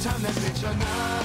[0.00, 1.19] Time that bitch hung up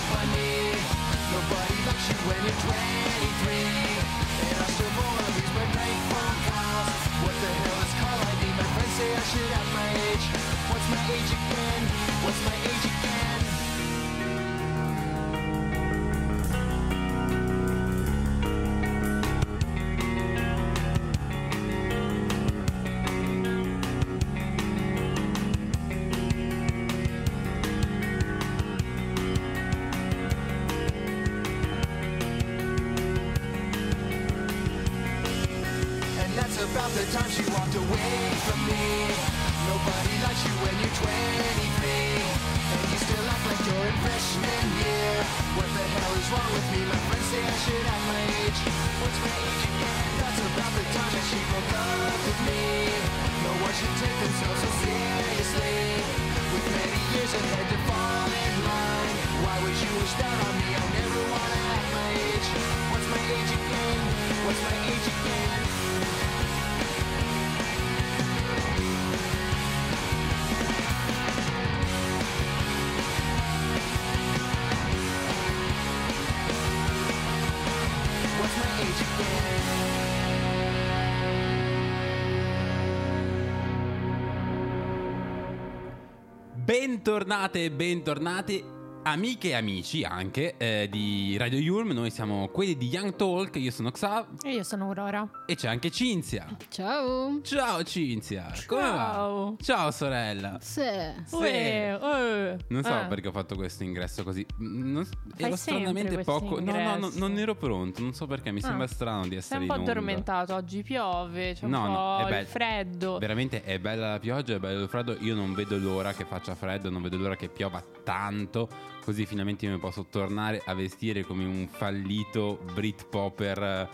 [86.77, 88.74] Bentornate e bentornati,
[89.08, 91.92] amiche e amici anche eh, di Radio Yulm.
[91.92, 93.55] Noi siamo quelli di Young Talk.
[93.58, 95.30] Io sono Xav E io sono Aurora.
[95.45, 96.48] e c'è anche Cinzia.
[96.70, 97.39] Ciao.
[97.43, 98.88] Ciao Cinzia, come va?
[98.88, 99.58] Ciao.
[99.61, 100.58] Ciao sorella.
[100.60, 100.82] Sì.
[101.26, 101.36] Sì.
[101.36, 102.58] Uè, uè.
[102.70, 103.05] Non so Ah.
[103.05, 104.43] perché ho fatto questo ingresso così.
[104.61, 106.60] Mm, non- Fai ero stranamente poco.
[106.60, 108.02] No, no, no, non ero pronto.
[108.02, 108.52] Non so perché.
[108.52, 108.67] Mi Ah.
[108.67, 112.17] sembra strano di Sei essere un po' addormentato, oggi piove, c'è un No, po' no,
[112.17, 112.48] è il bello.
[112.48, 113.17] freddo.
[113.20, 115.16] Veramente è bella la pioggia, è bello il freddo.
[115.20, 118.93] Io non vedo l'ora che faccia freddo, non vedo l'ora che piova tanto.
[119.05, 123.88] Così finalmente io mi posso tornare a vestire come un fallito Britpopper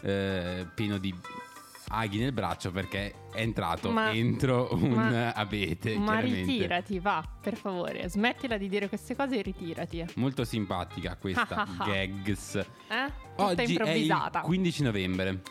[0.00, 1.14] eh, pieno di
[1.88, 5.98] aghi nel braccio perché è entrato Ma- entro un ma- abete.
[5.98, 8.08] Ma ritirati, va, per favore.
[8.08, 9.98] Smettila di dire queste cose e ritirati.
[9.98, 10.06] Eh?
[10.14, 12.52] Molto simpatica questa gags.
[12.52, 14.40] Tutta Oggi è il improvvisata.
[14.40, 15.42] 15 novembre.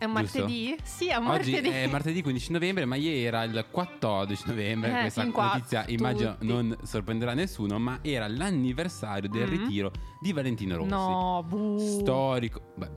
[0.00, 0.38] È un giusto?
[0.38, 0.76] martedì?
[0.82, 1.68] Sì, è un Oggi martedì.
[1.76, 4.96] è martedì 15 novembre, ma ieri era il 14 novembre.
[4.96, 6.46] Eh, Questa qua notizia immagino tutti.
[6.46, 9.58] non sorprenderà nessuno, ma era l'anniversario del Mhm.
[9.58, 10.88] ritiro di Valentino Rossi.
[10.88, 11.78] No, bu.
[11.78, 12.72] Storico.
[12.76, 12.90] Beh,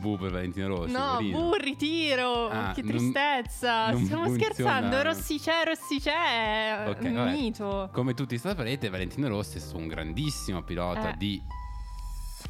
[0.00, 0.92] bu per Valentino Rossi.
[0.92, 2.48] No, bu, ritiro.
[2.48, 3.90] Ah, che non- tristezza.
[3.90, 4.52] non Stiamo funziona.
[4.54, 5.02] scherzando.
[5.02, 6.84] Rossicè, Rossicè.
[6.88, 7.30] Ok, un vabbè.
[7.32, 7.90] mito.
[7.92, 11.16] Come tutti saprete, Valentino Rossi è stato un grandissimo pilota Eh.
[11.18, 11.42] di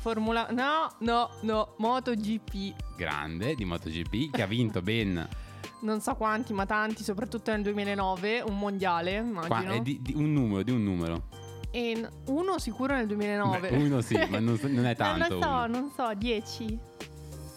[0.00, 0.48] Formula.
[0.50, 1.74] No, no, no.
[1.78, 2.74] MotoGP.
[2.96, 5.28] grande di MotoGP che ha vinto ben
[5.82, 8.40] Non so quanti, ma tanti, soprattutto nel 2009.
[8.40, 9.72] Un mondiale, qua- immagino.
[9.74, 11.22] eh, di, di un numero, di un numero.
[11.70, 13.70] E uno sicuro nel 2009.
[13.70, 15.38] Beh, uno sì, ma non, non è tanto.
[15.38, 15.66] non so, uno.
[15.66, 16.78] non so, 10.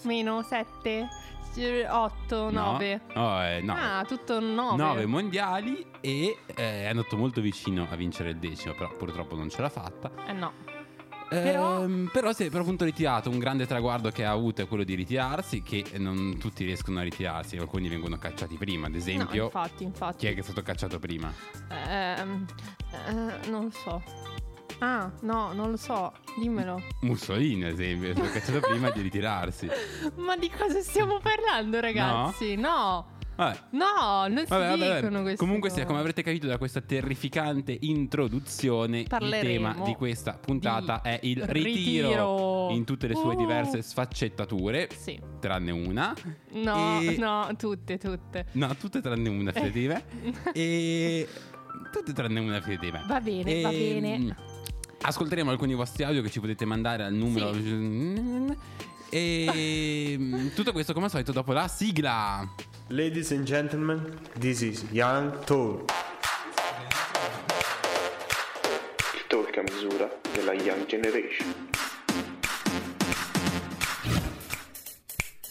[0.03, 1.07] Meno 7.
[1.55, 3.01] 8, 9.
[3.13, 3.75] No, eh, no.
[3.77, 4.75] Ah, tutto 9.
[4.75, 9.49] 9 mondiali e eh, è andato molto vicino a vincere il decimo, però purtroppo non
[9.49, 10.11] ce l'ha fatta.
[10.25, 10.51] Eh no.
[11.41, 13.29] Però, Però- però si è per appunto ritirato.
[13.29, 17.03] Un grande traguardo che ha avuto è quello di ritirarsi, che non tutti riescono a
[17.03, 18.87] ritirarsi, alcuni vengono cacciati prima.
[18.87, 20.17] Ad No, esempio, infatti, infatti.
[20.17, 21.31] chi è che è stato cacciato prima?
[21.69, 22.45] Ehm,
[23.07, 24.03] eh, non lo so.
[24.79, 26.11] Ah, no, non lo so.
[26.37, 26.81] Dimmelo.
[27.01, 29.69] Mussolini, ad esempio, è stato cacciato prima di ritirarsi.
[30.17, 32.55] Ma di cosa stiamo parlando, ragazzi?
[32.55, 33.05] No.
[33.35, 33.57] Vabbè.
[33.71, 34.95] No, non si Vabbè, vabbè, vabbè.
[35.01, 35.81] dicono queste Comunque cose.
[35.81, 41.09] sia, come avrete capito da questa terrificante introduzione, il Parleremo tema di questa puntata di
[41.09, 42.69] è il ritiro, ritiro.
[42.71, 43.37] in tutte le sue Uh.
[43.37, 45.19] diverse sfaccettature, Sì.
[45.39, 46.13] tranne una.
[46.51, 48.45] No, E- no, tutte, tutte.
[48.53, 50.03] No, tutte tranne una, fidati di me.
[50.53, 51.27] e
[51.91, 53.03] tutte tranne una, fidati di me.
[53.07, 54.35] Va bene, va E, bene.
[55.05, 57.51] Ascolteremo alcuni vostri audio che ci potete mandare al numero.
[59.15, 62.49] E mm, tutto questo come al solito dopo la sigla.
[62.87, 65.91] Ladies and gentlemen, this is Young Talk.
[69.13, 71.69] il talk a misura della Young Generation.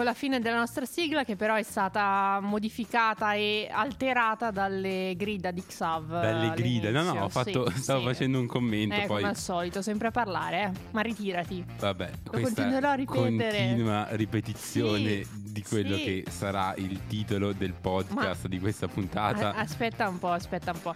[0.00, 5.50] Ecco la fine della nostra sigla che però è stata modificata e alterata dalle grida
[5.50, 6.22] di Xav.
[6.22, 8.06] Dalle grida, no, no, fatto- Sì, stavo sì.
[8.06, 10.70] facendo un commento, Eh, poi- come al solito, sempre a parlare, eh.
[10.92, 11.62] ma ritirati.
[11.78, 13.58] Vabbè, Lo continuerò a ripetere.
[13.58, 19.52] continua ripetizione Sì, di quello che sarà il titolo del podcast di questa puntata.
[19.54, 20.94] A- aspetta un po', aspetta un po'.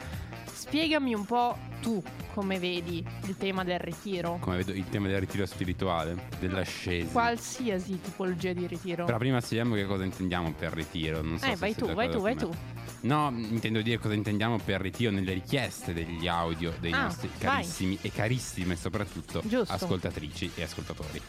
[0.54, 2.02] Spiegami un po' tu
[2.32, 4.38] come vedi il tema del ritiro.
[4.40, 7.10] Come vedo il tema del ritiro spirituale, dell'ascesa.
[7.12, 8.93] Qualsiasi tipologia di ritiro.
[9.04, 11.22] Però prima spieghiamo che cosa intendiamo per ritiro.
[11.22, 12.50] Non so eh, se vai tu, vai tu, vai tu.
[13.00, 17.38] No, intendo dire cosa intendiamo per ritiro nelle richieste degli audio dei Ah, nostri vai.
[17.38, 19.72] carissimi e carissime soprattutto Giusto.
[19.74, 21.20] ascoltatrici e ascoltatori.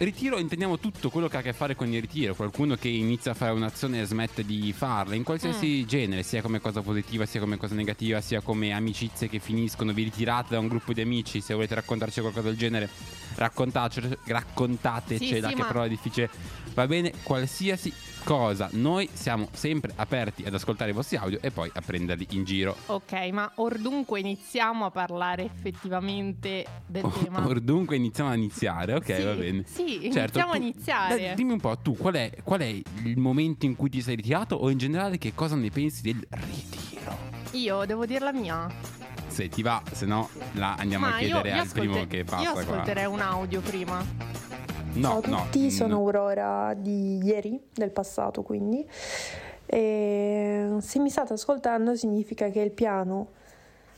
[0.00, 3.32] Ritiro intendiamo tutto quello che ha a che fare con il ritiro, qualcuno che inizia
[3.32, 5.88] a fare un'azione e smette di farla, in qualsiasi Mm.
[5.88, 10.04] genere, sia come cosa positiva, sia come cosa negativa, sia come amicizie che finiscono, vi
[10.04, 12.88] ritirate da un gruppo di amici, se volete raccontarci qualcosa del genere,
[13.34, 14.18] raccontatecela,
[15.18, 16.30] Sì, sì, che ma- parola difficile,
[16.74, 17.92] va bene, qualsiasi
[18.28, 22.44] cosa, noi siamo sempre aperti ad ascoltare i vostri audio e poi a prenderli in
[22.44, 22.76] giro.
[22.86, 27.46] Ok, ma or dunque iniziamo a parlare effettivamente del tema.
[27.46, 29.64] Or dunque iniziamo a iniziare, ok, Sì, va bene.
[29.66, 31.16] Sì, Certo, iniziamo a tu- iniziare.
[31.20, 34.16] dai, dimmi un po', tu qual è, qual è il momento in cui ti sei
[34.16, 37.16] ritirato o in generale che cosa ne pensi del ritiro?
[37.52, 38.68] Io devo dire la mia.
[39.28, 42.16] Se ti va, se no la andiamo ma a io, chiedere io al primo ascolte-
[42.18, 42.60] che passa io qua.
[42.60, 44.04] ascolterei un audio prima.
[44.98, 45.70] No, Ciao a no, tutti, no.
[45.70, 48.86] sono Aurora di ieri, del passato quindi.
[49.64, 53.28] E se mi state ascoltando significa che il piano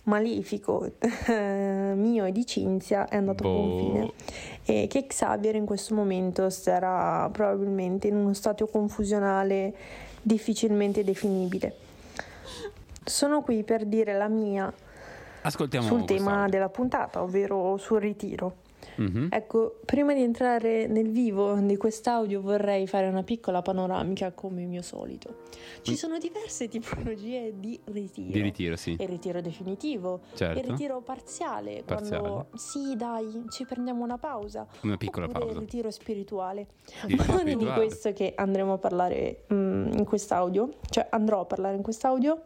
[0.04, 0.90] malefico
[1.28, 3.78] eh, mio e di Cinzia è andato a buon Boh.
[3.78, 4.12] fine
[4.64, 9.74] e che Xavier in questo momento sarà probabilmente in uno stato confusionale
[10.22, 11.74] difficilmente definibile.
[13.04, 14.72] Sono qui per dire la mia
[15.42, 18.68] Ascoltiamo sul tema della puntata, ovvero sul ritiro.
[19.00, 19.28] Mhm.
[19.30, 24.82] Ecco, prima di entrare nel vivo di quest'audio vorrei fare una piccola panoramica come mio
[24.82, 25.36] solito.
[25.80, 25.94] Ci Mm.
[25.94, 28.30] sono diverse tipologie di ritiro.
[28.32, 28.90] Di ritiro, sì.
[28.98, 30.58] Il ritiro definitivo, Certo.
[30.58, 32.20] il ritiro parziale, Parziale.
[32.20, 34.66] quando sì dai, ci prendiamo una pausa.
[34.82, 35.52] Una piccola pausa.
[35.52, 36.66] il ritiro spirituale.
[37.06, 41.40] Il Ma non è di questo che andremo a parlare mm, in quest'audio, cioè andrò
[41.40, 42.42] a parlare in quest'audio,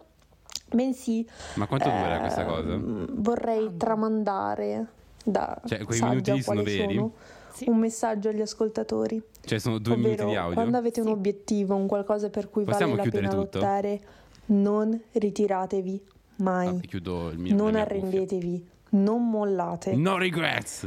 [0.73, 3.13] bensì Ma quanto dura questa ehm, cosa?
[3.21, 4.87] vorrei tramandare
[5.25, 6.95] da Cioè, quei saggia minuti sono veri?
[6.95, 7.13] sono,
[7.53, 7.65] Sì.
[7.69, 9.23] un messaggio agli ascoltatori.
[9.45, 10.55] Cioè sono due minuti ovvero, di audio?
[10.55, 11.13] quando avete un Sì.
[11.13, 13.59] obiettivo, un qualcosa per cui Possiamo vale la pena tutto?
[13.59, 14.01] lottare,
[14.47, 16.03] non ritiratevi
[16.37, 16.69] mai.
[16.69, 17.97] Ah, chiudo il mio non mia cuffia.
[17.99, 19.95] arrendetevi, non mollate.
[19.97, 20.87] No regrets.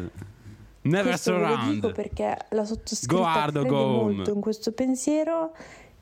[0.81, 1.93] Never Questo ve lo dico surround.
[1.93, 5.53] perché la Go sottoscritta hard or crede go molto in questo pensiero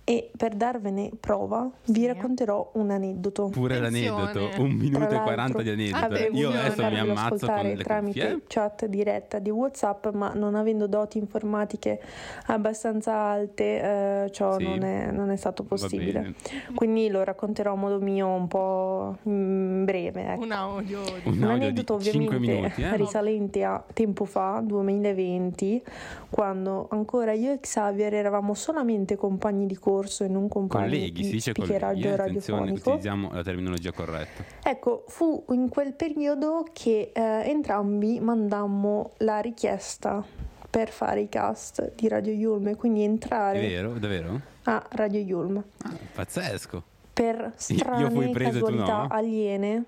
[0.07, 2.05] e per darvene prova vi Sì.
[2.05, 3.47] racconterò un aneddoto.
[3.49, 4.21] Pure Attenzione.
[4.21, 6.05] l'aneddoto, un minuto e 40 l'altro, di aneddoto.
[6.05, 8.41] Avevo Io adesso mi ammazzo con ascoltare le tramite cuffie.
[8.47, 11.99] chat diretta di WhatsApp, ma non avendo doti informatiche
[12.45, 14.63] abbastanza alte, eh, ciò Sì.
[14.63, 16.35] non, è, non è stato possibile.
[16.75, 20.33] Quindi lo racconterò a modo mio un po' mm, breve.
[20.33, 20.43] ecco.
[20.43, 21.01] Un audio.
[21.03, 22.95] di- Un Un audio di aneddoto 5 ovviamente minuti, eh?
[22.95, 25.81] risalente a tempo fa, 2020,
[26.29, 31.29] quando ancora io e Xavier eravamo solamente compagni di corso e non compagni Colleghi, si
[31.29, 31.73] di dice colleghi.
[32.07, 32.89] eh, radiofonico.
[32.89, 34.43] utilizziamo la terminologia corretta.
[34.63, 40.23] Ecco, fu in quel periodo che eh, entrambi mandammo la richiesta
[40.69, 43.93] per fare i cast di Radio Yulm e quindi È entrare vero?
[43.93, 44.41] Davvero?
[44.63, 45.63] a Radio Yulm.
[45.83, 46.83] Ah, pazzesco.
[47.13, 49.07] Per io strane fui preso casualità no?
[49.09, 49.83] aliene,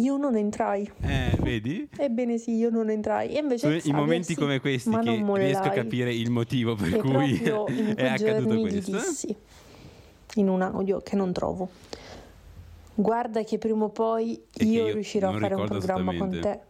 [0.00, 0.90] io non entrai.
[1.02, 1.88] Eh, vedi?
[1.96, 3.34] Ebbene sì, io non entrai.
[3.34, 6.94] E invece Sono i momenti sì, come questi che riesco a capire il motivo per
[6.94, 7.36] e cui
[7.94, 8.90] è accaduto questo.
[8.90, 9.36] dissi
[10.36, 11.68] in un audio che non trovo.
[12.94, 16.60] Guarda che prima o poi io, io riuscirò a fare un programma con te.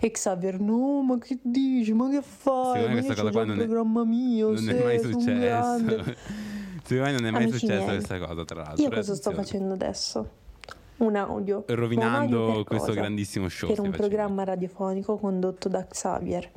[0.00, 1.92] E Xavier, no, ma che dici?
[1.92, 2.80] Ma che fai?
[2.80, 6.04] Secondo Ma questa cosa qua non è- programma mio, Non è mai successo.
[6.88, 8.82] Secondo me non è mai Amici successa miei, questa cosa, tra l'altro.
[8.82, 10.28] Io cosa sto facendo adesso?
[10.98, 11.64] Un audio.
[11.68, 13.00] Un Rovinando audio per questo cosa?
[13.00, 13.68] grandissimo show.
[13.68, 14.06] per un facendo.
[14.08, 16.50] programma radiofonico condotto da Xavier.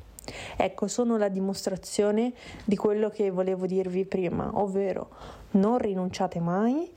[0.55, 2.33] Ecco, sono la dimostrazione
[2.65, 5.09] di quello che volevo dirvi prima, ovvero
[5.51, 6.89] non rinunciate mai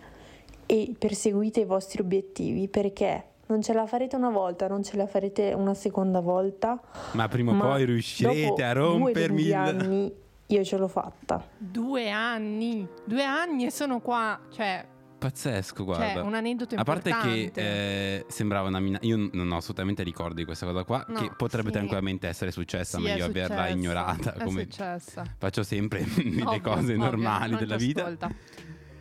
[0.66, 5.07] e perseguite i vostri obiettivi perché non ce la farete una volta, non ce la
[5.07, 6.81] farete una seconda volta.
[7.12, 9.54] Ma prima o poi riuscirete dopo a due rompermi il...
[9.54, 11.43] anni io ce l'ho fatta.
[11.57, 12.87] Due anni.
[13.04, 14.38] Due anni e sono qua.
[14.50, 14.85] Cioè,
[15.28, 16.12] pazzesco, guarda.
[16.12, 17.61] Cioè, un aneddoto A parte che importante.
[17.61, 18.99] eh, sembrava una mina.
[19.02, 21.04] Io non ho assolutamente ricordo di questa cosa qua.
[21.09, 21.75] No, che potrebbe sì.
[21.75, 24.35] tranquillamente essere successa, Sì, ma io averla ignorata.
[24.35, 25.25] È Come successa.
[25.38, 28.02] faccio sempre Ovvio, cose ovvio, normali non della vita.
[28.02, 28.31] ascolta.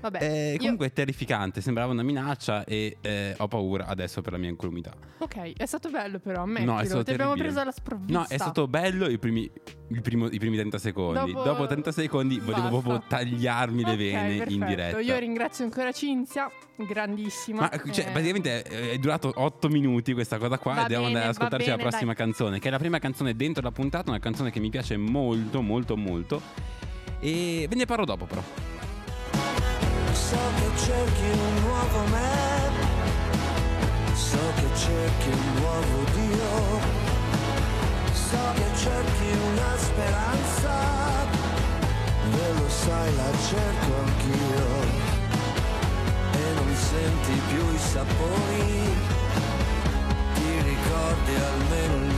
[0.04, 4.34] Vabbè, Eh, io- comunque è terrificante, sembrava una minaccia e eh, ho paura adesso per
[4.34, 4.92] la mia incolumità.
[5.20, 6.74] Ok, è stato bello però, ammettilo.
[6.74, 7.54] No, è stato Ti abbiamo terribile.
[7.54, 8.20] preso alla sprovvista.
[8.20, 9.50] No, è stato bello i primi,
[10.02, 11.32] primo- i primi 30 secondi.
[11.32, 12.70] Dopo- Dopo, 30 secondi volevo Basta.
[12.82, 14.66] proprio tagliarmi le Ok, vene in perfetto.
[14.66, 15.00] diretta.
[15.00, 17.62] Io ringrazio ancora Cinzia, grandissima.
[17.62, 21.06] Ma cioè, Eh, praticamente è, è durato 8 minuti questa cosa qua Va e dobbiamo
[21.06, 22.26] bene, andare ad ascoltarci la bene, prossima dai.
[22.26, 25.62] canzone, che è la prima canzone dentro la puntata, una canzone che mi piace molto,
[25.62, 26.42] molto, molto.
[27.22, 28.42] E ve ne parlo dopo però.
[30.34, 32.72] So che cerchi un nuovo me,
[34.14, 36.80] so che cerchi un nuovo Dio,
[38.14, 40.74] so che cerchi una speranza,
[42.32, 44.68] e lo sai la cerco anch'io,
[46.32, 48.98] e non senti più i sapori,
[50.34, 52.13] ti ricordi almeno il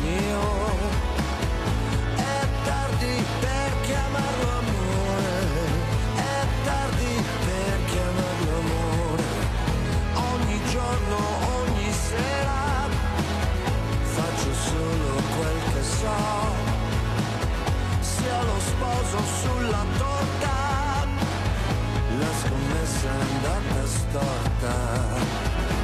[16.06, 16.54] so.
[18.02, 21.08] Sia lo sposo sulla torta,
[22.20, 25.75] la scommessa è andata storta.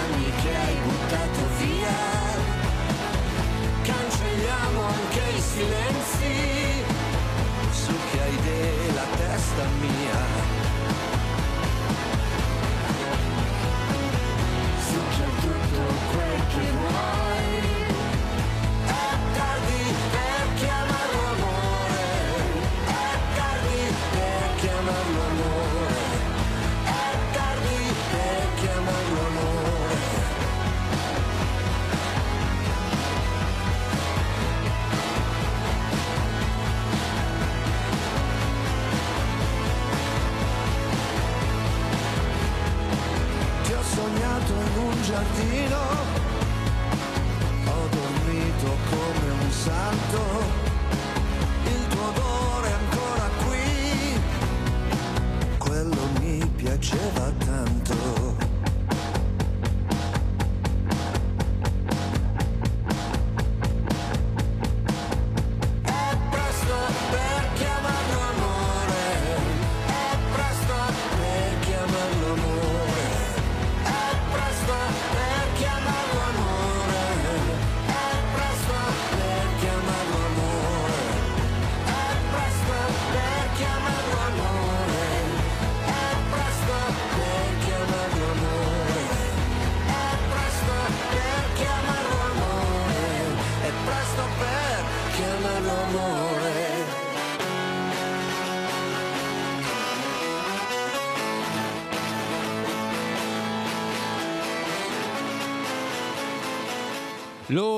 [0.00, 1.98] Anni che hai buttato via,
[3.82, 6.84] cancelliamo anche i silenzi,
[7.70, 10.20] su che hai della testa mia.
[14.88, 17.69] Succhia tutto quel che vuoi.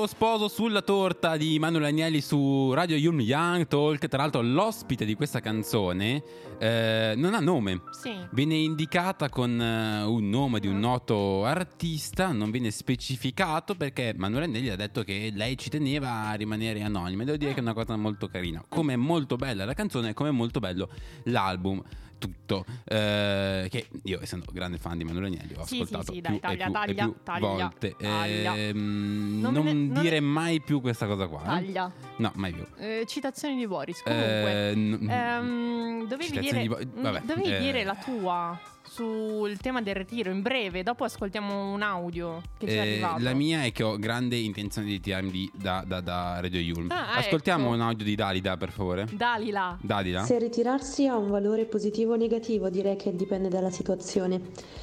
[0.03, 4.05] Lo sposo sulla torta di Manuel Agnelli su Radio Yum Young Talk.
[4.09, 6.21] Tra l'altro, l'ospite di questa canzone
[6.59, 7.83] eh, non ha nome.
[7.91, 8.13] Sì.
[8.31, 14.43] Viene indicata con eh, un nome di un noto artista, non viene specificato perché Manuel
[14.43, 17.21] Agnelli ha detto che lei ci teneva a rimanere anonima.
[17.21, 18.61] E Devo dire che è una cosa molto carina.
[18.67, 20.89] Come è molto bella la canzone, come è molto bello
[21.23, 21.81] l'album.
[22.23, 26.21] Soprattutto, eh, che io essendo grande fan di Manuel Agnelli ho Sì, sì, ascoltato sì,
[26.21, 27.95] più dai, taglia, più, taglia, più taglia, volte.
[27.99, 28.55] taglia.
[28.55, 31.41] Ehm, Non non ne- non dire ne- mai più questa cosa qua.
[31.41, 31.45] eh.
[31.45, 31.91] Taglia.
[32.17, 32.65] No, mai più.
[32.77, 34.01] Eh, citazioni di Boris.
[34.03, 37.59] Comunque, Eh, n- ehm, dovevi, dire, di Bo- vabbè, dovevi eh.
[37.59, 38.59] dire la tua
[38.93, 40.83] sul tema del ritiro in breve.
[40.83, 43.23] Dopo ascoltiamo un audio che ci è Eh, arrivato.
[43.23, 46.91] la mia è che ho grande intenzione di tirarmi da, da- da Radio Yulm.
[46.91, 47.73] Ah, Ascoltiamo ecco.
[47.73, 49.07] un audio di Dalida, per favore.
[49.11, 49.75] Dalila.
[49.81, 50.23] Dalida?
[50.25, 54.39] Se ritirarsi ha un valore positivo o negativo, direi che dipende dalla situazione.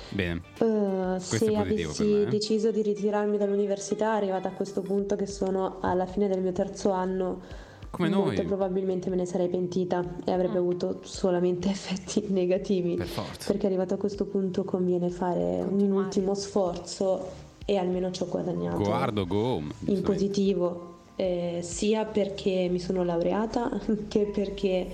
[0.09, 0.43] Bene.
[0.59, 2.27] Questo se avessi me, eh.
[2.27, 6.91] deciso di ritirarmi dall'università, arrivata a questo punto che sono alla fine del mio terzo
[6.91, 7.60] anno,
[7.91, 8.45] Come molto noi.
[8.47, 10.63] probabilmente me ne sarei pentita e avrebbe Mm.
[10.63, 12.95] avuto solamente effetti negativi.
[12.95, 13.53] Per forza.
[13.53, 17.29] Perché arrivato a questo punto conviene fare un ultimo sforzo
[17.65, 23.71] e almeno ci ho guadagnato Guardo, go in positivo, eh, sia perché mi sono laureata
[24.09, 24.89] che perché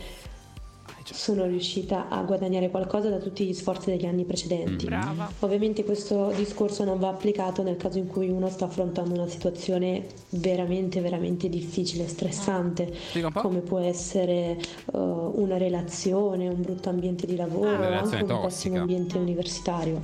[1.12, 4.86] sono riuscita a guadagnare qualcosa da tutti gli sforzi degli anni precedenti.
[4.86, 5.30] Brava.
[5.40, 10.06] Ovviamente questo discorso non va applicato nel caso in cui uno sta affrontando una situazione
[10.30, 12.92] veramente, veramente difficile, stressante,
[13.34, 14.58] come può essere eh,
[14.92, 18.46] una relazione, un brutto ambiente di lavoro, relazione anche un tossica.
[18.46, 20.00] pessimo ambiente universitario.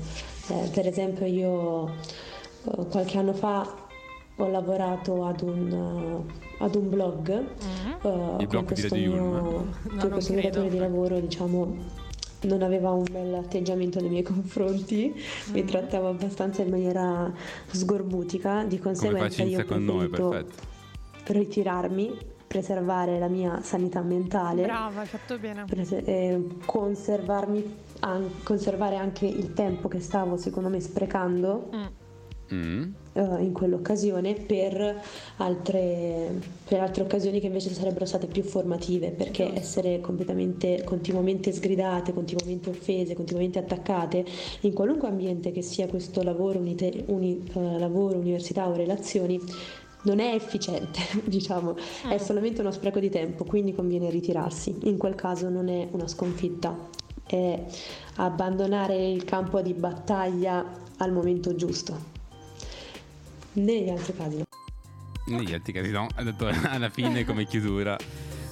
[0.48, 1.88] Eh, per esempio io
[2.64, 3.81] eh, qualche anno fa
[4.36, 6.22] ho lavorato ad un,
[6.58, 8.06] ad un blog Mm.
[8.06, 9.18] eh, Il blog con di questo Yulm.
[9.30, 12.00] mio, No, questo mio datore di lavoro diciamo
[12.44, 15.52] non aveva un bel atteggiamento nei miei confronti, Mm.
[15.54, 17.30] mi trattava abbastanza in maniera
[17.70, 20.70] sgorbutica, di conseguenza io ho con noi, perfetto.
[21.26, 22.16] ritirarmi,
[22.48, 25.64] preservare la mia sanità mentale, Brava, hai fatto bene.
[25.66, 31.82] prese- eh, conservarmi an- conservare anche il tempo che stavo secondo me sprecando Mm.
[32.52, 32.82] Mm.
[33.14, 35.02] eh, in quell'occasione per
[35.38, 42.12] altre, per altre occasioni che invece sarebbero state più formative perché essere completamente continuamente sgridate,
[42.12, 44.24] continuamente offese, continuamente attaccate
[44.60, 49.40] in qualunque ambiente che sia questo lavoro, unite- uni- eh, lavoro università o relazioni
[50.02, 51.76] non è efficiente, diciamo,
[52.08, 54.76] è solamente uno spreco di tempo, quindi conviene ritirarsi.
[54.82, 56.76] In quel caso non è una sconfitta,
[57.24, 57.64] è
[58.16, 60.64] abbandonare il campo di battaglia
[60.98, 62.11] al momento giusto.
[63.54, 64.44] Negli altri casi no.
[65.26, 67.96] Negli altri casi no, ha detto alla fine come chiusura.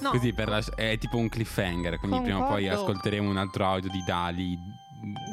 [0.00, 0.10] No.
[0.10, 2.82] Così per lasci- è tipo un cliffhanger, quindi prima o poi Concordo.
[2.90, 4.58] ascolteremo un altro audio di Dali.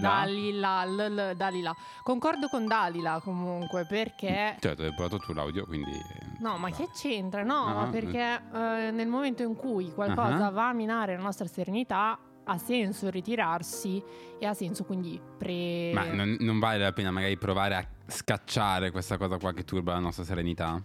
[0.02, 0.10] Da?
[0.24, 1.76] Dalila, l- l- Dalila.
[2.04, 4.56] Concordo con Dalila comunque perché...
[4.60, 5.92] Certo, hai provato tu l'audio, quindi...
[6.40, 7.44] No, ma che c'entra?
[7.44, 10.52] No, No, ma perché eh, nel momento in cui qualcosa Ah.
[10.52, 14.02] va a minare la nostra serenità, ha senso ritirarsi
[14.40, 15.92] e ha senso quindi pre...
[15.94, 19.94] Ma non, non vale la pena magari provare a scacciare questa cosa qua che turba
[19.94, 20.82] la nostra serenità?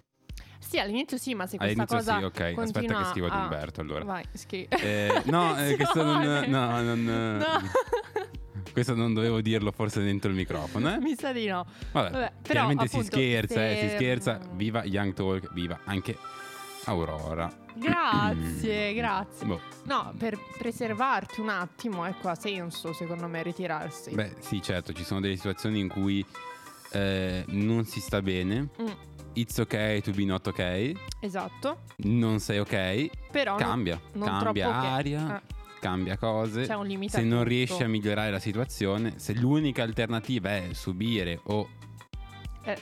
[0.59, 2.41] Sì, all'inizio sì, ma se questa cosa sì, ok.
[2.41, 4.05] Aspetta continua che scrivo ad a- Umberto allora.
[4.05, 4.69] Vai, scrivi.
[4.71, 7.45] Eh, no, eh, questo non, no, non, No.
[8.73, 10.99] questo non dovevo dirlo forse dentro il microfono, eh?
[11.03, 11.67] Mi sa di no.
[11.93, 14.41] Vabbè, Vabbè, però, chiaramente si appunto, scherza, eh, se- si scherza.
[14.55, 16.17] Viva Young Talk, viva anche
[16.85, 17.51] Aurora.
[17.75, 19.47] Grazie, grazie.
[19.47, 24.15] Boh, No, per preservarti un attimo, ecco, ha senso secondo me ritirarsi.
[24.15, 26.25] beh, sì, certo, ci sono delle situazioni in cui
[26.93, 28.69] eh, non si sta bene.
[28.81, 28.87] Mm,
[29.35, 30.93] It's ok to be not ok.
[31.21, 31.83] esatto.
[31.99, 33.09] Non sei ok.
[33.31, 35.43] Però Cambia, non cambia troppo che- aria, eh.
[35.81, 36.67] cambia cose.
[36.67, 41.41] C'è un limite Se non riesci a migliorare la situazione, se l'unica alternativa è subire
[41.45, 41.67] o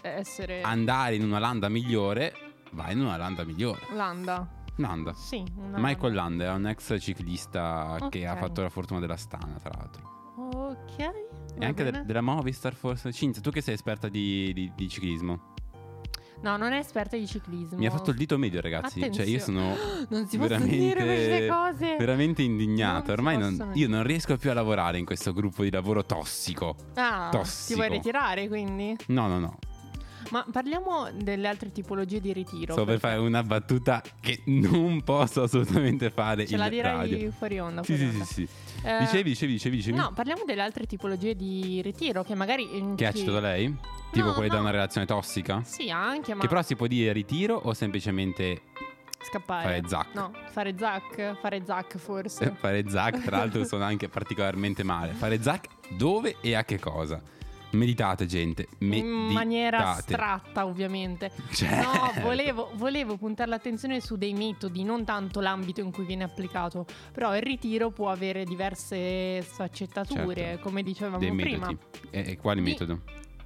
[0.02, 2.34] essere andare in una landa migliore,
[2.72, 3.80] vai in una landa migliore.
[3.94, 4.48] Landa.
[4.76, 5.12] Landa.
[5.12, 9.58] Sì, una Michael Landa è un ex ciclista che ha fatto la fortuna della Stana,
[9.62, 10.18] tra l'altro.
[10.36, 10.98] Ok.
[11.58, 13.12] E anche de- della Movistar, forse.
[13.12, 15.48] Cinzia, tu che sei esperta di, di- di ciclismo,
[16.42, 17.76] No, non è esperta di ciclismo.
[17.76, 19.12] mi ha fatto il dito medio, ragazzi.
[19.12, 19.74] Cioè, io sono
[20.08, 21.96] Non si possono veramente, dire queste cose.
[21.98, 23.08] veramente indignato.
[23.08, 26.74] Non Ormai non- io non riesco più a lavorare in questo gruppo di lavoro tossico.
[26.94, 27.66] Ah, tossico.
[27.66, 28.96] ti vuoi ritirare quindi?
[29.08, 29.58] No, no, no.
[30.30, 32.72] Ma parliamo delle altre tipologie di ritiro.
[32.74, 37.30] Sto per fare una battuta che non posso assolutamente fare Ce la dirai radio.
[37.32, 37.82] fuori onda.
[37.82, 38.24] Sì, fuori sì, onda.
[38.24, 38.48] sì, sì.
[38.86, 39.96] Eh, Dicevi, dicevi, dicevi, dicevi.
[39.96, 42.76] No, parliamo delle altre tipologie di ritiro che magari...
[42.78, 43.74] in Che ha citato lei?
[44.12, 44.60] Tipo No, quelle da no.
[44.62, 45.62] una relazione tossica?
[45.64, 48.62] Sì, anche, ma Che però si può dire ritiro o semplicemente
[49.22, 49.62] scappare.
[49.62, 50.14] fare zac.
[50.14, 52.54] No, fare zac, fare zac forse.
[52.58, 55.12] fare zac, tra l'altro sono anche particolarmente male.
[55.12, 57.20] Fare zac dove e a che cosa?
[57.72, 58.66] Meditate, gente.
[58.78, 59.06] Meditate.
[59.14, 61.30] In maniera astratta, ovviamente.
[61.52, 61.88] Certo.
[62.16, 66.84] No, volevo, volevo puntare l'attenzione su dei metodi, non tanto l'ambito in cui viene applicato.
[67.12, 70.62] Però il ritiro può avere diverse sfaccettature, Certo.
[70.62, 71.66] come dicevamo Dei prima.
[71.68, 72.08] metodi.
[72.10, 73.00] E, e quali Di- metodo?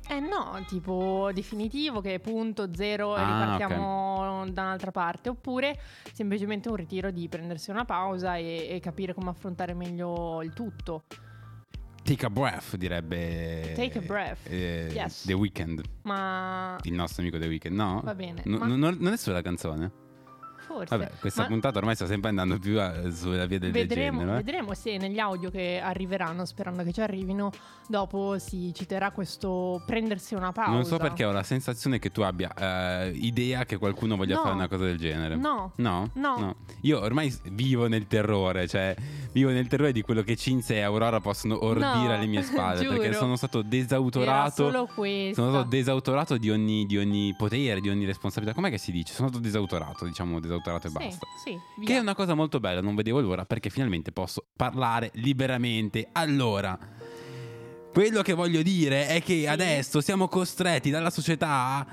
[0.06, 3.24] Eh no, tipo definitivo che è punto, zero e Ah,
[3.56, 5.30] ripartiamo da un'altra parte.
[5.30, 5.78] Oppure
[6.12, 11.04] semplicemente un ritiro di prendersi una pausa e, e capire come affrontare meglio il tutto.
[12.04, 13.72] Take a breath, direbbe.
[13.74, 14.46] Take a breath.
[14.50, 15.24] eh, Yes.
[15.24, 18.00] The Weeknd, Ma il nostro amico The Weeknd, no?
[18.04, 19.90] Va bene, No- ma- non- è solo la canzone.
[20.66, 20.96] forse.
[20.96, 24.24] Vabbè, questa Ma puntata ormai sta sempre andando più a- sulla via del vedremo, eh.
[24.42, 27.50] vedremo se negli audio che arriveranno, sperando che ci arrivino,
[27.86, 30.72] dopo si citerà questo prendersi una pausa.
[30.72, 32.52] Non so perché ho la sensazione che tu abbia
[33.04, 34.42] eh, idea che qualcuno voglia No.
[34.42, 35.36] fare una cosa del genere.
[35.36, 35.72] No.
[35.76, 36.10] No?
[36.14, 36.56] No.
[36.80, 38.96] Io ormai vivo nel terrore, cioè
[39.34, 42.86] vivo nel terrore di quello che Cinzia e Aurora possono ordire No, alle mie spalle.
[42.86, 44.70] perché sono stato Era desautorato.
[44.70, 45.42] solo questo.
[45.42, 48.54] Sono stato desautorato di ogni, di ogni potere, di ogni responsabilità.
[48.54, 49.12] Com'è che si dice?
[49.12, 51.26] Sono stato desautorato, diciamo desautorato e Sì, basta.
[51.44, 51.86] sì, via.
[51.86, 56.08] Che è una cosa molto bella, non vedevo l'ora perché finalmente posso parlare liberamente.
[56.12, 56.78] Allora,
[57.92, 61.86] quello che voglio dire è che adesso siamo costretti dalla società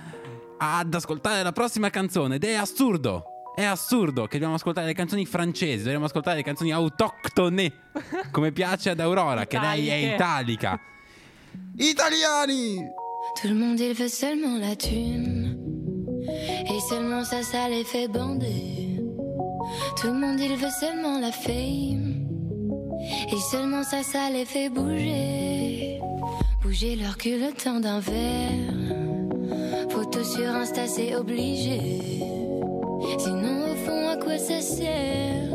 [0.58, 3.25] ad ascoltare la prossima canzone ed è assurdo.
[3.54, 7.90] È assurdo che dobbiamo ascoltare le canzoni francesi, dobbiamo ascoltare le canzoni autoctone,
[8.32, 10.80] come piace ad Aurora, che lei è italica.
[11.76, 12.76] Italiani!
[13.36, 15.58] Tout le monde il veut seulement la thune.
[16.70, 19.00] Et seulement ça ça les fait bander.
[19.98, 22.28] Tout le monde il veut seulement la fame.
[23.32, 26.00] Et seulement ça ça les fait bouger.
[26.62, 28.74] Bouger leur cul le temps d'un verre.
[29.90, 32.22] Photo sur Insta c'est obligé
[33.18, 35.50] Sinon au fond à quoi ça sert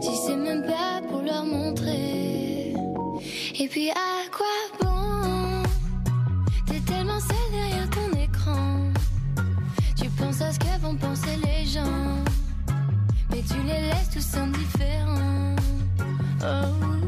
[0.00, 2.74] Si c'est même pas pour leur montrer
[3.58, 4.46] Et puis à quoi
[4.80, 5.62] bon
[6.66, 8.92] T'es tellement seul derrière ton écran.
[9.96, 12.24] Tu penses à ce que vont penser les gens.
[13.30, 15.56] Mais tu les laisses tous indifférents.
[16.42, 17.01] Oh.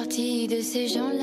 [0.00, 1.19] Partie de ces gens-là.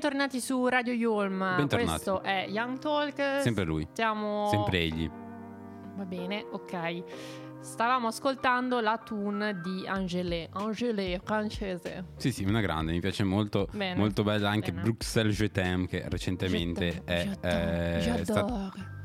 [0.00, 1.38] Bentornati su Radio Yulm.
[1.56, 1.90] Bentornati.
[1.90, 3.40] Questo è Young Talk.
[3.42, 3.84] Sempre lui.
[3.90, 4.48] Stiamo...
[4.48, 5.10] Sempre egli.
[5.96, 7.02] Va bene, ok.
[7.58, 10.50] Stavamo ascoltando la tune di Angelé.
[10.52, 12.10] Angelé, francese.
[12.16, 13.98] Sì, sì, una grande, mi piace molto, Bene.
[13.98, 14.84] molto bella anche Bene.
[14.84, 18.96] Bruxelles Je t'aime che recentemente è, J'adore, è stato j'adore.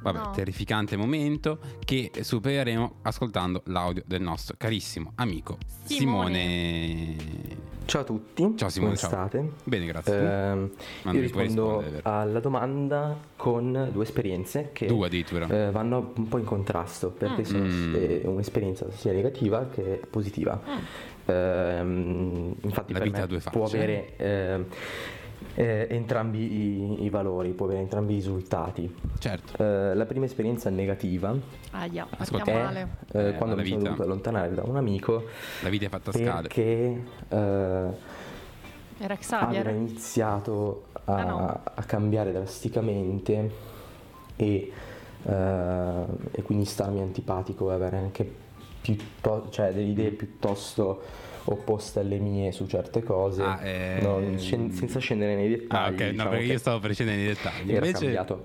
[0.00, 0.30] Vabbè, No.
[0.30, 7.16] terrificante momento che supereremo ascoltando l'audio del nostro carissimo amico Simone.
[7.18, 7.65] Simone.
[7.86, 9.08] Ciao a tutti, Ciao Simone, come ciao.
[9.10, 9.50] state?
[9.62, 10.18] Bene, grazie.
[11.02, 16.44] Ma io rispondo alla domanda con due esperienze che Due eh, vanno un po' in
[16.44, 17.94] contrasto perché sono Mm.
[17.94, 20.60] eh, un'esperienza sia negativa che positiva.
[21.26, 24.64] Ehm, infatti La per vita me può avere ehm,
[25.54, 28.94] eh, entrambi i, i valori, può avere entrambi i risultati.
[29.18, 29.62] Certo.
[29.62, 31.34] Eh, la prima esperienza negativa
[31.72, 32.88] Aia, Ascolta, partiamo è male.
[33.12, 33.88] eh, Eh, quando mi sono vita.
[33.90, 35.24] dovuto allontanare da un amico
[35.62, 36.42] La vita è fatta a scale.
[36.42, 36.62] perché
[37.28, 37.94] eh, Era
[38.98, 39.68] aveva Xavier?
[39.68, 41.60] iniziato a, Ah, no.
[41.74, 43.50] a cambiare drasticamente
[44.36, 44.72] e,
[45.22, 48.28] eh, e quindi starmi antipatico e avere anche
[48.80, 51.02] piuttosto, cioè delle idee piuttosto
[51.48, 55.94] opposte alle mie su certe cose, Ah, eh, Non scen- senza scendere nei Ah, dettagli.
[55.94, 57.70] ok, no, diciamo perché che io stavo per scendere nei dettagli.
[57.72, 58.44] era Invece, cambiato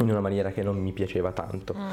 [0.00, 1.74] in una maniera che non mi piaceva tanto.
[1.76, 1.88] Mm.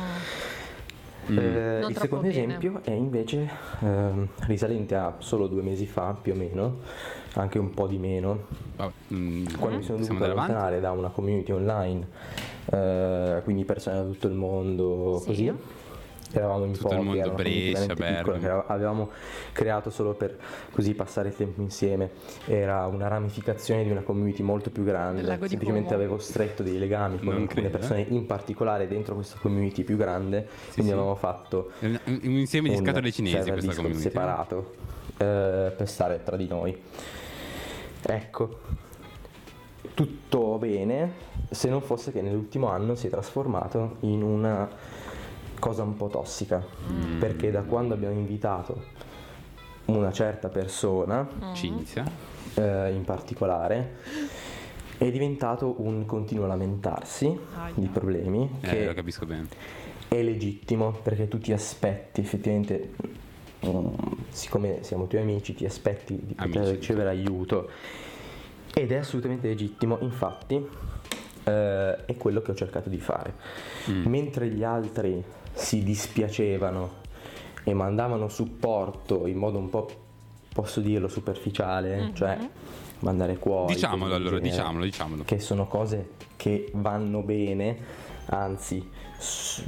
[1.29, 2.29] Eh, Non il troppo secondo bene.
[2.29, 3.49] esempio è invece
[3.81, 6.77] ehm, risalente a solo due mesi fa, più o meno,
[7.33, 8.45] anche un po' di meno,
[8.77, 12.07] vabbè, mm, quando mi sono dovuto allontanare da una community online,
[12.71, 15.25] eh, quindi persone da tutto il mondo, Sì.
[15.27, 15.53] così.
[16.31, 18.39] Eravamo in Tutto il pochi, mondo, era una community Brescia, Bergamo.
[18.39, 19.09] che avevamo
[19.53, 20.37] creato solo per
[20.71, 22.11] così passare il tempo insieme.
[22.45, 25.23] Era una ramificazione di una community molto più grande.
[25.23, 26.01] Semplicemente Como.
[26.01, 30.47] avevo stretto dei legami con alcune persone in particolare dentro questa community più grande.
[30.73, 30.97] quindi sì.
[30.97, 34.01] avevamo fatto un, un insieme di un scatole cinesi questa community.
[34.01, 34.73] separato
[35.17, 36.77] eh, per stare tra di noi.
[38.09, 38.59] Ecco,
[39.93, 44.69] tutto bene se non fosse che nell'ultimo anno si è trasformato in una
[45.59, 47.19] cosa un po' tossica, Mm.
[47.19, 48.83] perché da quando abbiamo invitato
[49.85, 52.03] una certa persona Cinzia.
[52.55, 53.95] eh, in particolare
[54.97, 57.71] è diventato un continuo lamentarsi Aia.
[57.75, 59.47] di problemi Eh, che lo capisco bene.
[60.07, 62.93] è legittimo perché tu ti aspetti effettivamente,
[63.65, 63.87] mm,
[64.29, 66.75] siccome siamo tuoi amici, ti aspetti di poter Amici.
[66.75, 67.69] ricevere aiuto
[68.73, 70.55] ed è assolutamente legittimo, infatti
[71.43, 73.33] eh, è quello che ho cercato di fare.
[73.89, 74.05] Mm.
[74.07, 75.23] Mentre gli altri
[75.57, 77.05] si dispiacevano
[77.63, 79.89] e mandavano supporto in modo un po',
[80.53, 82.37] posso dirlo, superficiale, cioè
[82.99, 83.73] mandare cuori.
[83.73, 85.23] Diciamolo allora, genere diciamolo, diciamolo.
[85.25, 87.77] che sono cose che vanno bene,
[88.27, 89.63] anzi s-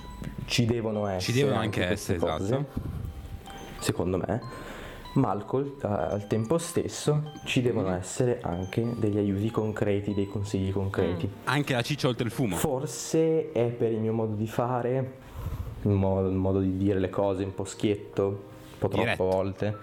[0.45, 1.21] ci devono essere.
[1.21, 2.80] Ci devono anche queste essere, cose, esatto.
[3.80, 4.41] Secondo me,
[5.13, 10.71] ma al, col- al tempo stesso ci devono essere anche degli aiuti concreti, dei consigli
[10.71, 11.30] concreti.
[11.45, 12.56] Anche la ciccia oltre il fumo.
[12.56, 15.28] Forse è per il mio modo di fare,
[15.83, 18.35] il mo- il modo di dire le cose un po' schietto, un
[18.79, 19.27] po' troppo Diretto.
[19.29, 19.77] a volte.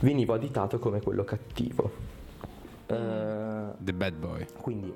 [0.00, 1.90] Venivo additato come quello cattivo.
[2.86, 2.94] Eh,
[3.78, 4.46] The bad boy.
[4.60, 4.94] quindi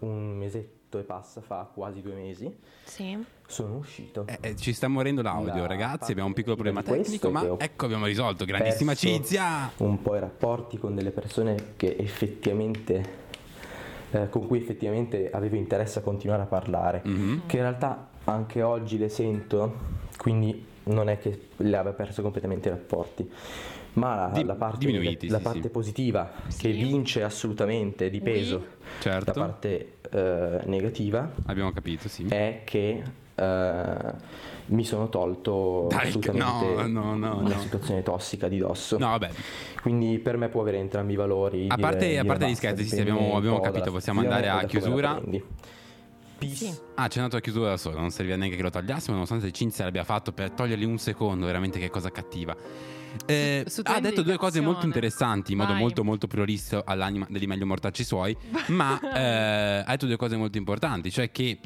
[0.00, 3.18] un mesetto e passa fa, quasi due mesi, Sì.
[3.46, 4.24] sono uscito.
[4.28, 6.10] Eh, eh, ci sta morendo l'audio, La ragazzi.
[6.12, 8.44] Abbiamo un piccolo problema tecnico, ma ecco abbiamo risolto.
[8.44, 9.72] Grandissima Cinzia.
[9.78, 13.22] Un po' i rapporti con delle persone che effettivamente
[14.12, 17.46] eh, con cui effettivamente avevo interesse a continuare a parlare, Mhm.
[17.46, 19.74] che in realtà anche oggi le sento,
[20.16, 23.30] quindi non è che le abbia perso completamente i rapporti.
[23.94, 24.90] Ma la, Di- la parte,
[25.28, 25.68] la sì, parte sì.
[25.68, 26.58] positiva Sì.
[26.62, 28.22] che vince assolutamente di Oui.
[28.24, 28.64] peso
[28.98, 29.32] Certo.
[29.38, 32.26] la parte eh, negativa Abbiamo capito, sì.
[32.28, 33.02] è che
[33.36, 33.94] eh,
[34.66, 37.60] mi sono tolto Dai, assolutamente no, no, no, una no.
[37.60, 38.98] situazione tossica di dosso.
[38.98, 39.30] No, vabbè.
[39.80, 41.66] Quindi per me può avere entrambi i valori.
[41.68, 44.64] A dire- parte- a dire parte gli scherzi, abbiamo- abbiamo capito, possiamo andare a la
[44.64, 45.20] chiusura.
[46.46, 46.64] Peace.
[46.72, 46.78] Sì.
[46.96, 49.84] Ah, c'è andato a chiusura da solo, non serviva neanche che lo tagliassimo, nonostante Cinzia
[49.84, 52.56] l'abbia fatto per togliergli un secondo, veramente che cosa cattiva.
[53.26, 55.80] Eh, Su- su tua ha detto due cose molto interessanti in modo Vai.
[55.80, 58.36] molto molto pluralista all'anima degli meglio mortacci suoi,
[58.68, 61.58] ma eh, ha detto due cose molto importanti, cioè che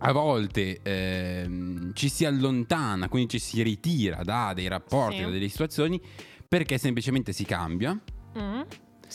[0.00, 5.22] a volte ehm, ci si allontana, quindi ci si ritira da dei rapporti, Sì.
[5.24, 6.00] da delle situazioni,
[6.46, 7.98] perché semplicemente si cambia.
[8.38, 8.60] Mm.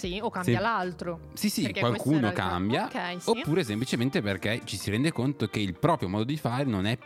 [0.03, 0.61] Sì, o cambia Sì.
[0.61, 1.19] l'altro.
[1.33, 3.29] Sì, sì, Perché qualcuno cambia, Ok, sì.
[3.29, 6.97] oppure semplicemente perché ci si rende conto che il proprio modo di fare non è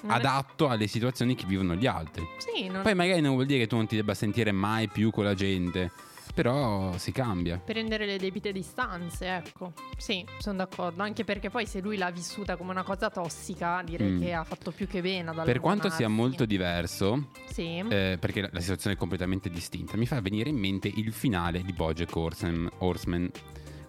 [0.00, 2.26] Non è- adatto alle situazioni che vivono gli altri.
[2.38, 5.10] Sì, non- Poi magari non vuol dire che tu non ti debba sentire mai più
[5.10, 5.90] con la gente,
[6.34, 7.58] però si cambia.
[7.64, 9.72] prendere le debite distanze, ecco.
[9.96, 11.02] Sì, sono d'accordo.
[11.02, 14.20] Anche perché poi se lui l'ha vissuta come una cosa tossica, direi Mm.
[14.20, 17.78] che ha fatto più che bene ad Per quanto sia molto diverso, Sì.
[17.88, 21.72] eh, perché la, situazione è completamente distinta, mi fa venire in mente il finale di
[21.72, 22.14] Bojack.
[22.16, 23.30] Horseman.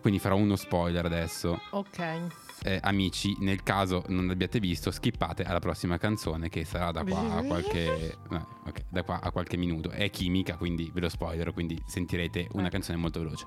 [0.01, 1.60] Quindi farò uno spoiler adesso.
[1.71, 2.44] Ok.
[2.63, 7.36] Eh, amici, nel caso non l'abbiate visto, skippate alla prossima canzone che sarà da qua
[7.36, 8.18] a qualche, eh,
[8.65, 9.89] ok, da qua a qualche minuto.
[9.89, 13.46] È chimica, quindi ve lo spoiler, quindi sentirete una canzone molto veloce.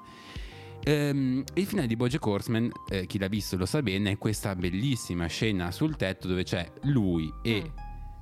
[0.85, 4.55] Ehm, il finale di Bojack Horseman, eh, chi l'ha visto lo sa bene, è questa
[4.55, 7.71] bellissima scena sul tetto dove c'è lui e Mm.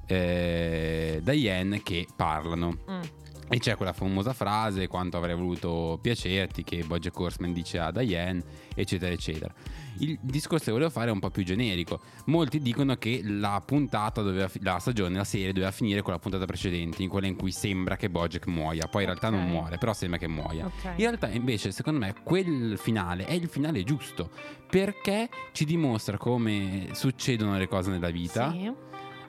[0.07, 2.79] eh, Diane che parlano.
[2.91, 3.01] Mm.
[3.49, 8.43] E c'è quella famosa frase, quanto avrei voluto piacerti, che Bojack Horseman dice a Diane,
[8.75, 9.55] eccetera, eccetera.
[9.99, 12.01] Il discorso che volevo fare è un po' più generico.
[12.27, 16.45] Molti dicono che la puntata, doveva la stagione, la serie doveva finire con la puntata
[16.45, 18.89] precedente, in quella in cui sembra che Bojack muoia.
[18.89, 19.49] Poi in realtà non Ok.
[19.49, 20.67] muore, però sembra che muoia.
[20.67, 20.85] Ok.
[20.85, 24.29] In realtà invece secondo me quel finale è il finale giusto
[24.69, 28.73] perché ci dimostra come succedono le cose nella vita, Sì.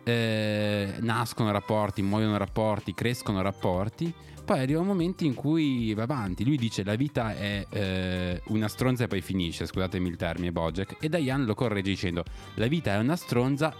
[0.07, 4.13] Eh, nascono rapporti, muoiono rapporti, crescono rapporti,
[4.45, 8.69] poi arriva un momento in cui va avanti, lui dice la vita è eh, una
[8.69, 12.23] stronza e poi finisce, scusatemi il termine Bojack, e Diane lo corregge dicendo
[12.55, 13.75] la vita è una stronza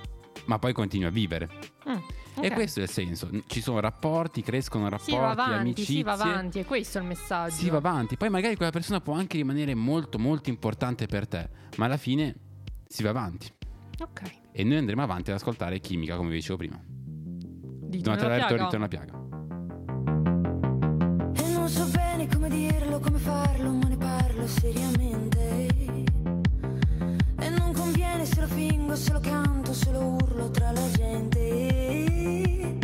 [0.45, 1.49] ma poi continua a vivere.
[1.89, 1.95] Mm,
[2.41, 2.53] E ok.
[2.53, 5.95] questo è il senso, ci sono rapporti, crescono rapporti, Si va avanti, amicizie.
[5.95, 7.55] si va avanti, è questo il messaggio.
[7.55, 11.49] Si va avanti, poi magari quella persona può anche rimanere molto molto importante per te,
[11.77, 12.35] ma alla fine
[12.87, 13.51] si va avanti.
[13.99, 14.21] Ok.
[14.59, 16.81] E noi andremo avanti ad ascoltare chimica, come vi dicevo prima.
[16.83, 18.63] Dito Donatello piaga.
[18.63, 19.13] ritorna a piaga.
[21.35, 25.67] E non so bene come dirlo, come farlo, ma ne parlo seriamente.
[27.39, 31.39] E non conviene se lo fingo, se lo canto, se lo urlo tra la gente.
[31.39, 32.79] E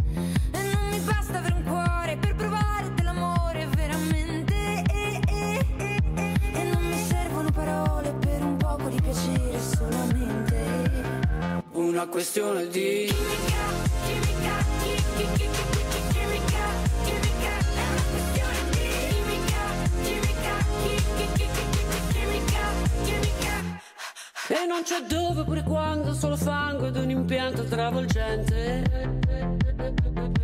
[0.52, 2.33] non mi basta avere un cuore per
[22.14, 22.66] chimica,
[23.04, 23.82] chimica.
[24.50, 28.84] E non c'è dove pure quando Solo fango ed un impianto travolgente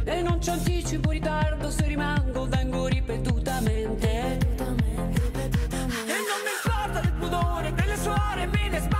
[0.06, 4.40] E non c'è anticipo ritardo Se rimango vengo ripetutamente E
[6.26, 8.99] non mi importa del pudore Delle suore me ne sbatto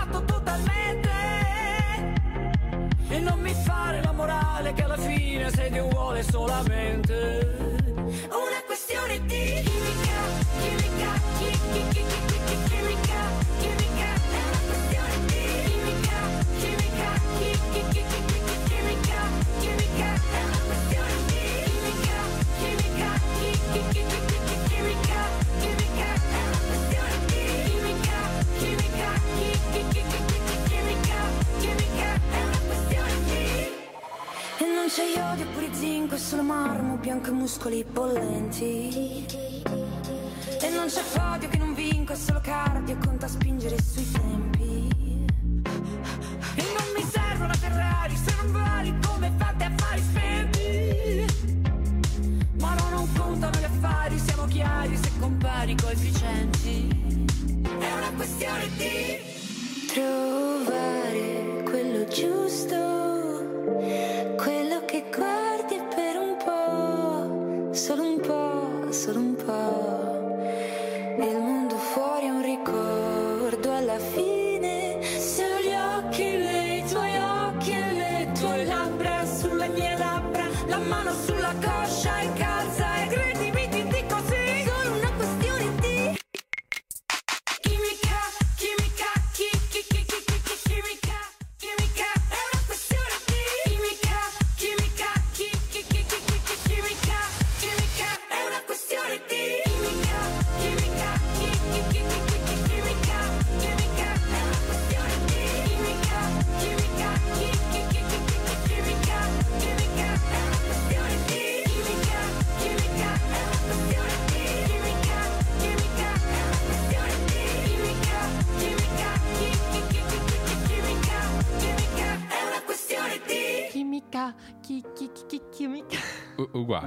[5.60, 7.79] sei Dio vuole solamente
[34.90, 39.24] c'è iodio pure zinco, è solo marmo, bianco e muscoli bollenti.
[40.62, 44.88] E non c'è podio che non vinco, è solo cardio, conta spingere sui tempi.
[46.56, 51.26] E non mi serve una Ferrari se non vali come fate affari spenti.
[52.60, 57.28] Ma no, non contano gli affari, siamo chiari se compari coefficienti.
[57.62, 59.20] È una questione di
[59.94, 62.98] trovare quello giusto,
[65.20, 69.99] guardi per un po', solo un po', solo un po'.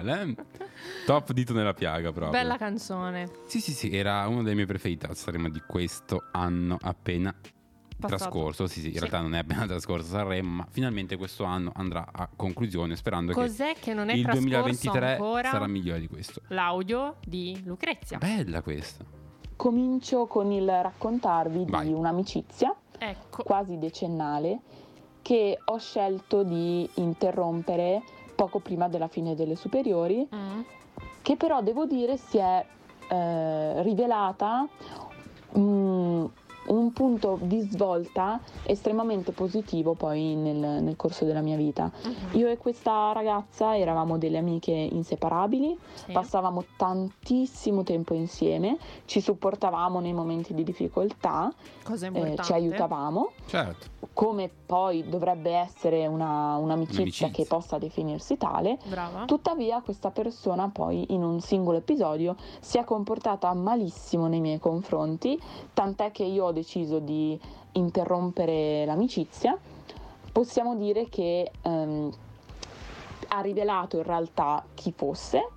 [0.03, 0.37] Uguale, eh?
[1.07, 2.31] Top dito nella piaga proprio.
[2.31, 3.31] Bella canzone.
[3.47, 8.17] Sì, sì, sì, era uno dei miei preferiti al Sanremo di questo anno appena Passato.
[8.23, 8.67] trascorso.
[8.67, 8.99] Sì, sì, in Sì.
[8.99, 13.75] realtà non è appena trascorso Sanremo, ma finalmente questo anno andrà a conclusione, sperando Cos'è
[13.79, 15.51] che non è il trascorso 2023 ancora?
[15.51, 16.43] sarà migliore di questo.
[16.49, 18.19] L'audio di Lucrezia.
[18.19, 19.05] Bella questa.
[19.57, 21.87] Comincio con il raccontarvi Vai.
[21.87, 23.45] di un'amicizia Ecco.
[23.45, 24.59] quasi decennale
[25.23, 28.03] che ho scelto di interrompere
[28.43, 30.61] poco prima della fine delle superiori, Mm.
[31.23, 32.65] che però devo dire si è
[33.09, 34.67] eh, rivelata
[35.57, 36.25] mm,
[36.67, 41.91] un un punto di svolta estremamente positivo poi nel, nel corso della mia vita.
[42.05, 42.39] Mhm.
[42.39, 46.13] Io e questa ragazza eravamo delle amiche inseparabili, Sì.
[46.13, 48.77] passavamo tantissimo tempo insieme,
[49.07, 51.53] ci supportavamo nei momenti di difficoltà,
[51.85, 53.87] Cosa eh, ci aiutavamo, Certo.
[54.13, 57.29] come poi dovrebbe essere una- un'amicizia Un'amicizia.
[57.31, 58.79] che possa definirsi tale.
[58.89, 59.25] Brava.
[59.25, 65.41] Tuttavia questa persona poi in un singolo episodio si è comportata malissimo nei miei confronti,
[65.73, 67.39] tant'è che io ho deciso di
[67.73, 69.59] interrompere l'amicizia.
[70.31, 72.11] Possiamo dire che ehm,
[73.29, 75.49] ha rivelato in realtà chi fosse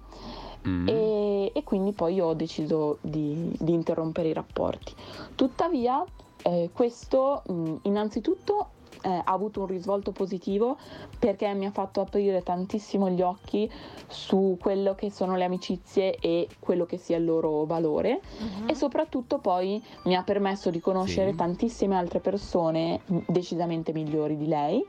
[0.67, 0.87] Mm.
[0.87, 4.93] e, e quindi poi ho deciso di, di interrompere i rapporti.
[5.35, 6.03] Tuttavia
[6.41, 8.69] eh, questo mh, innanzitutto
[9.05, 10.77] eh, ha avuto un risvolto positivo
[11.19, 13.71] perché mi ha fatto aprire tantissimo gli occhi
[14.07, 18.69] su quello che sono le amicizie e quello che sia il loro valore Mhm.
[18.69, 21.35] e soprattutto poi mi ha permesso di conoscere Sì.
[21.37, 24.83] tantissime altre persone decisamente migliori di lei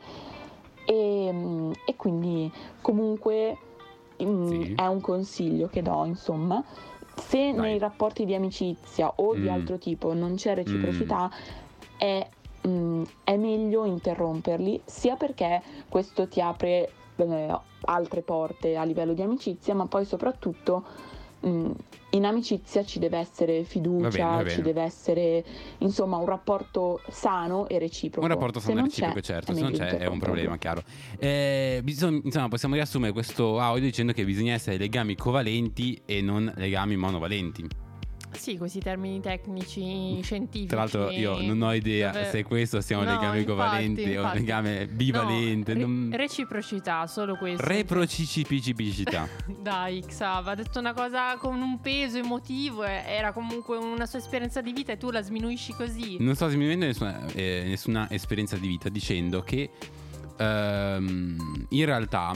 [0.86, 2.50] e, mh, e quindi
[2.80, 3.58] comunque
[4.18, 4.72] mh, Sì.
[4.76, 6.62] è un consiglio che do insomma
[7.16, 7.60] se Vai.
[7.70, 9.52] nei rapporti di amicizia o di Mm.
[9.52, 11.30] altro tipo non c'è reciprocità
[11.98, 12.26] è,
[12.66, 19.22] mh, è meglio interromperli sia perché questo ti apre eh, altre porte a livello di
[19.22, 20.84] amicizia ma poi soprattutto
[21.40, 21.70] mh,
[22.10, 24.50] in amicizia ci deve essere fiducia, Va bene, va bene.
[24.50, 25.44] ci deve essere
[25.78, 28.26] insomma un rapporto sano e reciproco.
[28.26, 30.82] Un rapporto sano e reciproco, certo, se non c'è è un problema, chiaro.
[31.18, 36.50] Eh, bisogna- insomma, possiamo riassumere questo audio dicendo che bisogna essere legami covalenti e non
[36.56, 37.68] legami monovalenti.
[38.36, 40.66] Sì, questi termini tecnici, scientifici.
[40.66, 44.02] Tra l'altro io non ho idea dove- se questo sia un No, legame infatti, covalente
[44.02, 44.38] o un infatti.
[44.38, 45.72] legame bivalente.
[45.74, 47.64] No, re- non- Reciprocità, solo questo.
[47.66, 49.28] Reprocicipicità.
[49.60, 54.18] Dai, Xav, ha detto una cosa con un peso emotivo, e era comunque una sua
[54.18, 56.16] esperienza di vita e tu la sminuisci così.
[56.20, 59.70] Non sto sminuendo nessuna, eh, nessuna esperienza di vita dicendo che
[60.38, 62.32] ehm, in realtà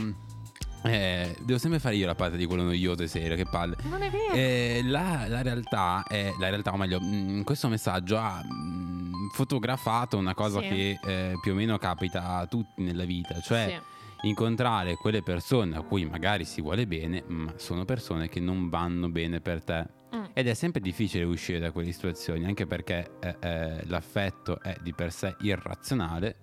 [0.84, 3.76] eh, devo sempre fare io la parte di quello noioso e serio, che palle.
[3.84, 4.32] Non è vero.
[4.32, 10.16] Eh, la, la realtà è, la realtà, o meglio, mh, questo messaggio ha mh, fotografato
[10.16, 10.68] una cosa Sì.
[10.68, 13.80] che eh, più o meno capita a tutti nella vita, cioè
[14.22, 19.08] incontrare quelle persone a cui magari si vuole bene, ma sono persone che non vanno
[19.08, 19.86] bene per te.
[20.14, 20.24] Mm.
[20.34, 24.92] Ed è sempre difficile uscire da quelle situazioni, anche perché eh, eh, l'affetto è di
[24.92, 26.36] per sé irrazionale.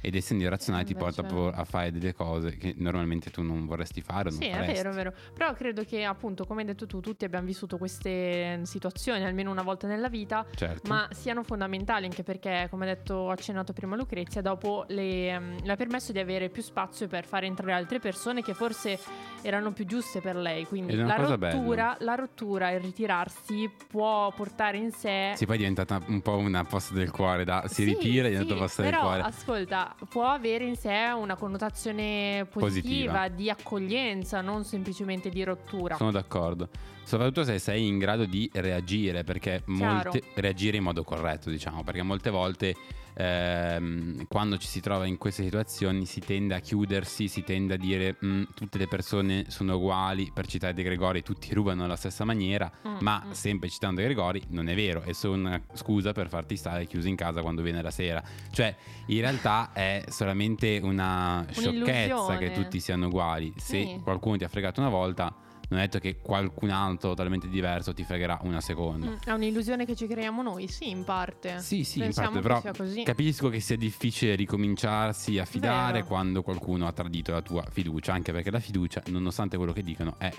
[0.00, 4.00] Ed essendo irrazionale ti porta proprio a fare delle cose che normalmente tu non vorresti
[4.00, 4.72] fare Sì, è faresti.
[4.74, 5.12] vero, è vero.
[5.34, 9.62] Però credo che appunto, come hai detto tu, tutti abbiamo vissuto queste situazioni almeno una
[9.62, 10.88] volta nella vita, Certo.
[10.88, 15.72] ma siano fondamentali anche perché, come ha detto, accennato prima Lucrezia, dopo le, ehm, le
[15.72, 18.98] ha permesso di avere più spazio per fare entrare altre persone che forse
[19.42, 20.64] erano più giuste per lei.
[20.66, 25.58] Quindi è la rottura, la rottura, il ritirarsi può portare in sé Sì, poi è
[25.58, 28.82] diventata un po' una posta del cuore, da, si Sì, ritira e sì, diventa posta
[28.82, 29.20] del cuore.
[29.22, 33.28] ascolta, può avere in sé una connotazione positiva, Positiva.
[33.28, 35.96] di accoglienza, non semplicemente di rottura.
[35.96, 36.68] Sono d'accordo.
[37.02, 42.02] Soprattutto se sei in grado di reagire, perché molte, reagire in modo corretto, diciamo, perché
[42.02, 42.74] molte volte
[43.18, 47.76] ehm, quando ci si trova in queste situazioni si tende a chiudersi, si tende a
[47.76, 52.24] dire "Mm, tutte le persone sono uguali, per citare De Gregori tutti rubano alla stessa
[52.24, 53.30] maniera, Mm, ma mm.
[53.32, 57.08] sempre citando De Gregori non è vero, è solo una scusa per farti stare chiuso
[57.08, 58.22] in casa quando viene la sera.
[58.50, 58.74] Cioè,
[59.06, 63.52] in realtà è solamente una sciocchezza che tutti siano uguali.
[63.56, 64.00] Se Sì.
[64.02, 65.34] qualcuno ti ha fregato una volta,
[65.70, 69.06] non è detto che qualcun altro totalmente diverso ti fregherà una seconda.
[69.10, 71.58] Mm, È un'illusione che ci creiamo noi, sì, in parte.
[71.60, 76.06] Sì, sì, in Pensiamo parte, che però capisco che sia difficile ricominciarsi a fidare Vero.
[76.06, 80.14] quando qualcuno ha tradito la tua fiducia, anche perché la fiducia, nonostante quello che dicono,
[80.18, 80.32] è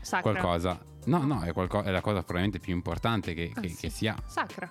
[0.00, 0.30] Sacra.
[0.32, 0.82] qualcosa...
[1.06, 3.76] No, no, è, qualco- è la cosa probabilmente più importante che, Ah, che- sì.
[3.76, 4.16] che si ha.
[4.26, 4.70] Sacra.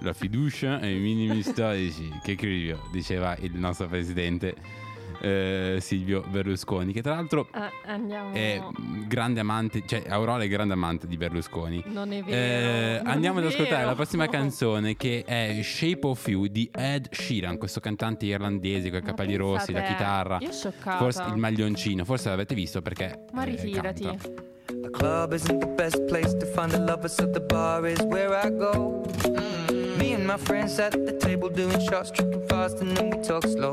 [0.00, 4.54] La fiducia ai minimi storici, che crivio, diceva il nostro presidente
[5.20, 8.32] eh, Silvio Berlusconi, che tra l'altro Eh, andiamo.
[8.34, 8.60] è
[9.06, 11.82] grande amante, cioè Aurora è grande amante di Berlusconi.
[11.86, 12.36] Non è vero.
[12.36, 13.88] Eh, non andiamo è ad ascoltare vero.
[13.88, 18.98] la prossima canzone che è Shape of You di Ed Sheeran, questo cantante irlandese con
[19.00, 20.38] i capelli rossi, la chitarra,
[20.98, 24.02] forse il maglioncino, forse l'avete visto perché Ma eh, ritirati.
[24.04, 24.28] canta.
[24.68, 28.34] The club isn't the best place to find a lover, so the bar is where
[28.34, 29.02] I go.
[29.96, 33.46] Me and my friends at the table doing shots, tripping fast, and then we talk
[33.46, 33.72] slow.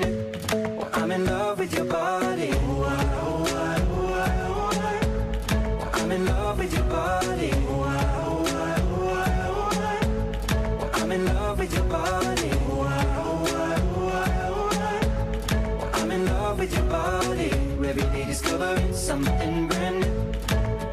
[19.11, 20.33] something brand new.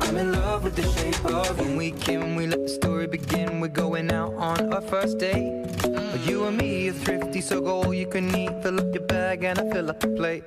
[0.00, 3.06] I'm in love with the shape of you When we came, we let the story
[3.06, 3.60] begin.
[3.60, 5.66] We're going out on our first date.
[5.82, 8.62] But you and me are thrifty, so go all you can eat.
[8.62, 10.44] Fill up your bag and I fill up the plate.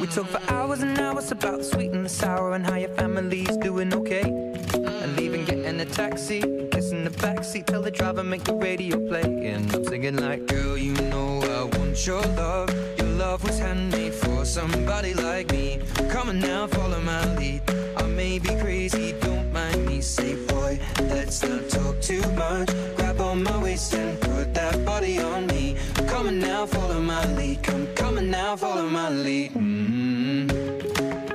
[0.00, 2.94] We talk for hours and hours about the sweet and the sour and how your
[2.96, 4.26] family's doing okay.
[4.74, 6.40] And leaving, getting a taxi,
[6.72, 9.22] kissing the backseat, tell the driver make the radio play.
[9.22, 12.68] And I'm singing like, girl, you know I want your love.
[12.98, 15.80] Your love was handmade for somebody like me.
[16.18, 17.62] Come on now, follow my lead.
[17.96, 20.00] I may be crazy, don't mind me.
[20.00, 22.68] Say, boy, let's not talk too much.
[22.96, 25.76] Grab on my waist and put that body on me.
[26.08, 27.62] Come on now, follow my lead.
[27.62, 29.52] Come, come on now, follow my lead.
[29.54, 30.50] mm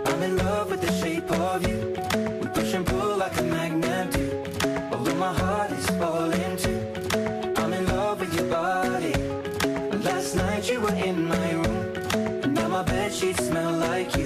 [0.06, 1.96] I'm in love with the shape of you.
[2.42, 4.44] We push and pull like a magnet do.
[4.92, 6.82] Although my heart is falling too.
[7.56, 9.14] I'm in love with your body.
[10.04, 11.96] Last night you were in my room.
[12.44, 14.23] And now my bed sheets smell like you.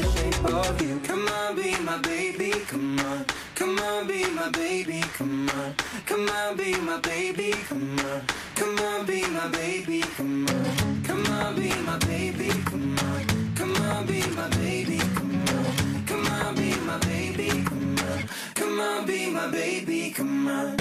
[0.00, 1.00] The shape of you.
[1.00, 2.50] Come on, be my baby.
[2.68, 3.24] Come on.
[3.54, 5.00] Come on, be my baby.
[5.18, 5.74] Come on.
[6.06, 7.50] Come on, be my baby.
[7.68, 8.22] Come on.
[8.54, 10.00] Come on, be my baby.
[10.16, 11.02] Come on.
[11.02, 12.48] Come on, be my baby.
[12.70, 13.54] Come on.
[13.56, 14.98] Come on, be my baby.
[15.16, 16.04] Come on.
[16.06, 17.48] Come on, be my baby.
[17.64, 18.28] Come on.
[18.54, 20.10] Come on, be my baby.
[20.10, 20.76] Come on.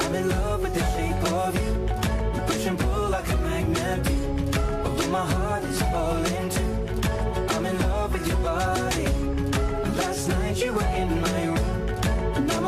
[0.00, 1.72] I'm in love with the shape of you.
[2.46, 3.95] Push and pull like a magnet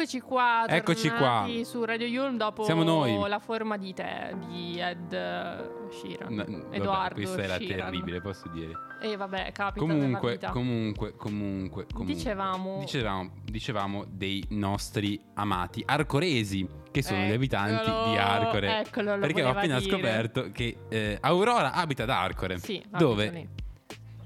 [0.00, 1.44] Eccoci qua, Eccoci qua.
[1.64, 3.18] su Radio Yulm dopo Siamo noi.
[3.28, 6.34] la forma di te di Ed eh, Sheeran.
[6.34, 7.90] No, vabbè, Edoardo questa era Sheeran.
[7.90, 8.74] terribile, posso dire.
[9.02, 12.14] E vabbè, capita Comunque, comunque, comunque, comunque.
[12.14, 18.78] Dicevamo- dicevamo, dicevamo dei nostri amati arcoresi, che sono gli abitanti Eccolo, di Arcore.
[18.78, 19.90] eccolo, lo perché ho appena dire.
[19.90, 23.48] scoperto che eh, Aurora abita ad Arcore, Sì, dove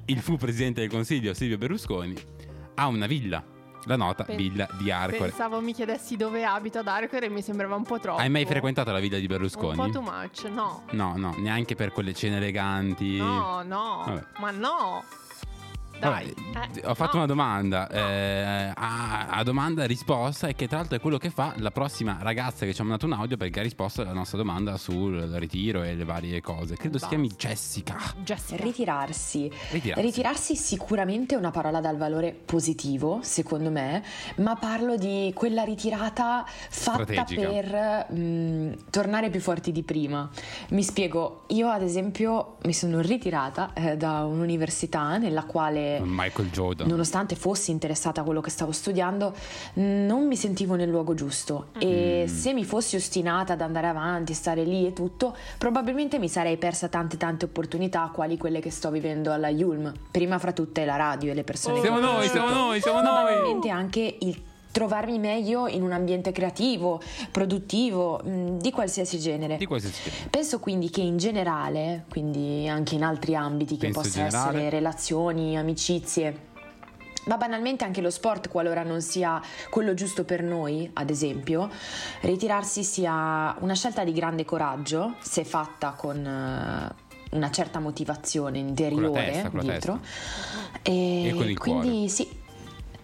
[0.04, 2.14] il fu presidente del consiglio Silvio Berlusconi
[2.74, 3.42] ha una villa,
[3.84, 5.28] la nota Pen- villa di Arcore.
[5.28, 8.20] Pensavo mi chiedessi dove abito ad Arcore e mi sembrava un po' troppo.
[8.20, 9.90] Hai mai frequentato la villa di Un po' Berlusconi?
[9.90, 10.82] too much, no.
[10.90, 13.16] No, no, neanche per quelle cene eleganti.
[13.16, 14.24] No, no, Vabbè.
[14.38, 15.04] ma no.
[16.02, 17.22] Dai, Vabbè, eh, ho fatto no.
[17.22, 17.88] una domanda.
[17.88, 21.70] eh, a, a domanda e risposta, e che tra l'altro è quello che fa la
[21.70, 25.20] prossima ragazza che ci ha mandato un audio perché ha risposto alla nostra domanda sul
[25.34, 26.76] ritiro e le varie cose.
[26.76, 27.96] Credo si chiami Jessica.
[28.24, 28.62] Jessica.
[28.62, 29.50] Ritirarsi.
[29.70, 30.02] Ritirarsi.
[30.02, 34.02] Ritirarsi sicuramente è una parola dal valore positivo, secondo me,
[34.36, 37.48] ma parlo di quella ritirata fatta Strategica.
[37.48, 40.28] per mm, tornare più forti di prima.
[40.70, 46.86] Mi spiego, io ad esempio mi sono ritirata eh, da un'università nella quale Michael Jordan.
[46.88, 49.34] nonostante fossi interessata a quello che stavo studiando,
[49.74, 52.34] non mi sentivo nel luogo giusto e Mm.
[52.34, 56.88] se mi fossi ostinata ad andare avanti, stare lì e tutto, probabilmente mi sarei persa
[56.88, 61.30] tante tante opportunità quali quelle che sto vivendo alla Yulm, prima fra tutte la radio
[61.30, 63.12] e le persone Siamo che ho noi, siamo conosciuto, noi, siamo noi.
[63.34, 64.40] banalmente anche il
[64.72, 67.00] trovarmi meglio in un ambiente creativo,
[67.30, 69.56] produttivo, mh, di qualsiasi genere.
[69.58, 70.28] Di qualsiasi genere.
[70.30, 74.26] Penso quindi che in generale, quindi anche in altri ambiti che generale.
[74.26, 76.50] essere relazioni, amicizie,
[77.24, 81.70] ma banalmente anche lo sport, qualora non sia quello giusto per noi, ad esempio,
[82.22, 89.24] ritirarsi sia una scelta di grande coraggio, se fatta con eh, una certa motivazione interiore
[89.26, 90.00] testa, con la dietro.
[90.82, 92.08] E, E con il quindi cuore.
[92.08, 92.40] sì.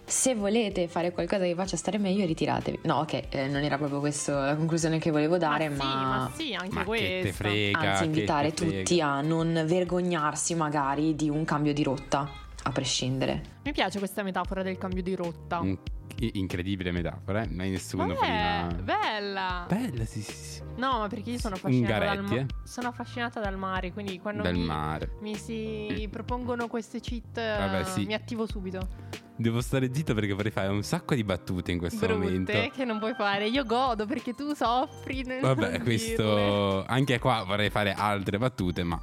[0.09, 2.79] Se volete fare qualcosa che vi faccia stare meglio, ritiratevi.
[2.83, 6.49] No, ok, eh, non era proprio questa la conclusione che volevo dare, ma ma, sì,
[6.49, 7.43] ma sì, anche Ma che te questa.
[7.43, 8.77] frega, anzi che invitare te frega.
[8.79, 12.27] tutti a non vergognarsi magari di un cambio di rotta,
[12.69, 13.57] a prescindere.
[13.63, 15.59] Mi piace questa metafora del cambio di rotta.
[15.59, 15.77] Un-
[16.21, 17.47] incredibile metafora, eh?
[17.49, 18.83] mai nessuno Vabbè, prima.
[18.83, 19.65] bella.
[19.69, 20.61] Bella, sì, sì, sì.
[20.75, 22.67] No, ma perché io sono affascinata dal, Ungaretti, ma- eh?
[22.67, 25.11] sono affascinata dal mare, quindi quando Dal mi, mare.
[25.21, 28.05] mi si propongono queste cheat Vabbè, sì.
[28.05, 28.85] mi attivo subito.
[29.37, 32.51] Devo stare zitto perché vorrei fare un sacco di battute in questo momento.
[32.51, 33.47] Brutte che non puoi fare.
[33.47, 35.83] Io godo perché tu soffri Vabbè, dirle.
[35.83, 39.01] questo anche qua vorrei fare altre battute, ma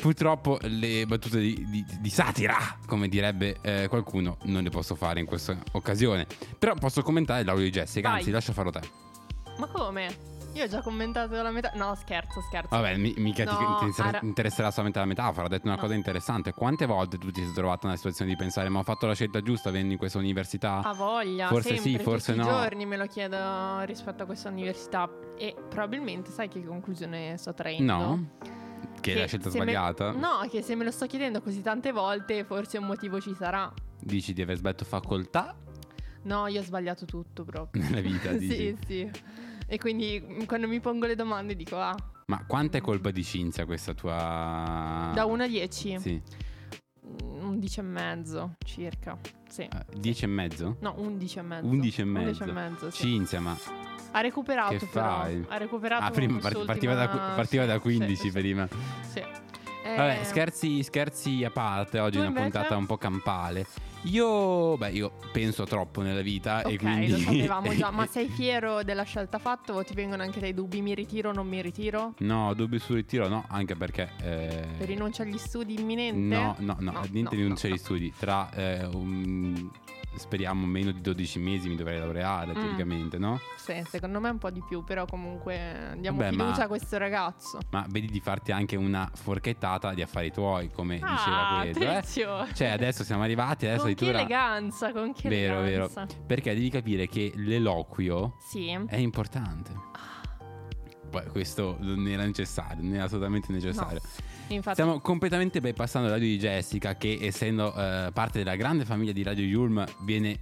[0.00, 5.18] purtroppo le battute di, di- di satira, come direbbe eh, qualcuno, non le posso fare
[5.20, 6.26] in questa occasione.
[6.58, 8.18] Però posso commentare l'audio di Jessica, Vai.
[8.18, 8.80] anzi, lascia farlo te.
[9.58, 10.36] Ma come?
[10.54, 11.72] Io ho già commentato la metà.
[11.74, 12.68] No, scherzo, scherzo.
[12.74, 15.46] Vabbè, mi- mica No, ti inter- ara- interesserà solamente la metafora.
[15.46, 15.80] Ha detto una No.
[15.80, 16.52] cosa interessante.
[16.52, 19.42] Quante volte tu ti sei trovato nella situazione di pensare, ma ho fatto la scelta
[19.42, 20.80] giusta venendo in questa università?
[20.82, 22.52] Ha voglia, Forse sempre, sì, forse tutti no.
[22.52, 27.52] i giorni me lo chiedo rispetto a questa università e probabilmente sai che conclusione sto
[27.52, 27.92] traendo?
[27.92, 28.28] No?
[29.12, 30.10] Che, è la scelta se me- sbagliata?
[30.12, 33.72] No, che se me lo sto chiedendo così tante volte forse un motivo ci sarà.
[34.00, 35.56] Dici di aver sbagliato facoltà
[36.22, 37.82] No, io ho sbagliato tutto proprio.
[37.82, 38.54] nella vita, dici?
[38.54, 39.10] sì, sì.
[39.66, 41.94] E quindi quando mi pongo le domande dico, ah,
[42.26, 45.10] Ma quanta è colpa di Cinzia questa tua...
[45.14, 45.98] da 1 a 10?
[46.00, 46.22] Sì.
[47.58, 49.18] Mm, 11 e mezzo circa.
[49.48, 49.62] Sì.
[49.62, 50.76] Eh, 10 e mezzo?
[50.80, 51.66] No, 11 e mezzo.
[51.66, 52.26] 11 e mezzo.
[52.26, 53.02] 11 e mezzo, sì.
[53.02, 53.56] Cinzia, ma
[54.12, 55.06] Ha recuperato che però.
[55.20, 55.44] fai?
[55.48, 58.68] Ha recuperato Ah, prima partiva, da, partiva da sì, 15 sì, prima.
[59.10, 59.18] Sì.
[59.18, 62.50] Eh, Vabbè, scherzi, scherzi a parte, oggi Tu è una invece?
[62.50, 63.66] puntata un po' campale.
[64.02, 67.08] Io, beh, io penso troppo nella vita e Ok, quindi...
[67.10, 70.80] lo sapevamo già, ma sei fiero della scelta fatta o ti vengono anche dei dubbi?
[70.80, 72.14] Mi ritiro o non mi ritiro?
[72.18, 74.10] No, dubbi sul ritiro no, anche perché...
[74.22, 76.18] eh, Rinuncia agli studi imminente?
[76.36, 78.12] No, no, no, No, niente no, non no, c'è gli studi.
[78.16, 79.68] Tra, eh, un-
[80.18, 82.54] speriamo, meno di 12 mesi mi dovrei laureare, Mm.
[82.54, 83.38] teoricamente, no?
[83.56, 86.96] Sì, secondo me un po' di più, però comunque diamo Vabbè, fiducia ma- a questo
[86.98, 87.58] ragazzo.
[87.70, 92.42] Ma vedi di farti anche una forchettata di affari tuoi, come Ah, diceva quello.
[92.44, 92.54] eh?
[92.54, 94.18] Cioè, adesso siamo arrivati, adesso con che addirittura...
[94.20, 95.84] eleganza, con che Vero, vero.
[95.84, 96.06] eleganza.
[96.26, 98.68] Perché devi capire che l'eloquio Sì.
[98.86, 99.72] è importante.
[101.10, 104.00] Poi questo non era necessario, non era assolutamente necessario.
[104.48, 109.12] Infatti, Stiamo completamente bypassando la radio di Jessica, che essendo eh, parte della grande famiglia
[109.12, 110.38] di Radio Yulm viene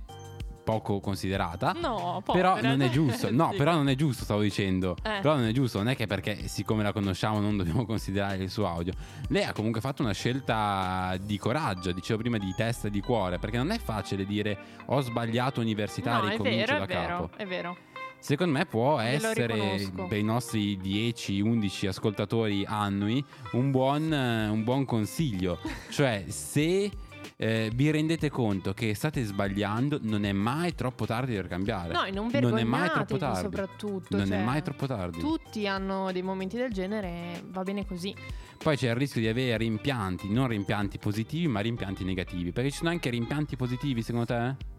[0.63, 1.73] poco considerata.
[1.81, 2.69] No, Però povera.
[2.69, 3.57] non è giusto, no, Sì.
[3.57, 4.97] però non è giusto, stavo dicendo.
[5.03, 5.21] Eh.
[5.23, 8.51] Però non è giusto, non è che perché siccome la conosciamo non dobbiamo considerare il
[8.51, 8.93] suo audio.
[9.29, 13.39] Lei ha comunque fatto una scelta di coraggio, dicevo prima di testa e di cuore,
[13.39, 17.07] perché non è facile dire ho sbagliato università, No, è ricomincio vero, da è vero,
[17.07, 17.31] capo.
[17.37, 17.77] è vero.
[18.19, 20.07] Secondo me può Glielo essere riconosco.
[20.09, 25.59] per i nostri 10-11 ascoltatori annui un buon, eh, un buon consiglio.
[25.91, 26.91] cioè, se
[27.37, 31.93] eh, vi rendete conto che state sbagliando, non è mai troppo tardi per cambiare.
[31.93, 33.41] No, e non Non è mai troppo tardi.
[33.43, 34.17] soprattutto.
[34.17, 35.19] Non cioè, è mai troppo tardi.
[35.19, 38.15] Tutti hanno dei momenti del genere, va bene così.
[38.59, 42.53] Poi c'è il rischio di avere rimpianti, non rimpianti positivi, ma rimpianti negativi.
[42.53, 44.75] Perché ci sono anche rimpianti positivi, secondo te?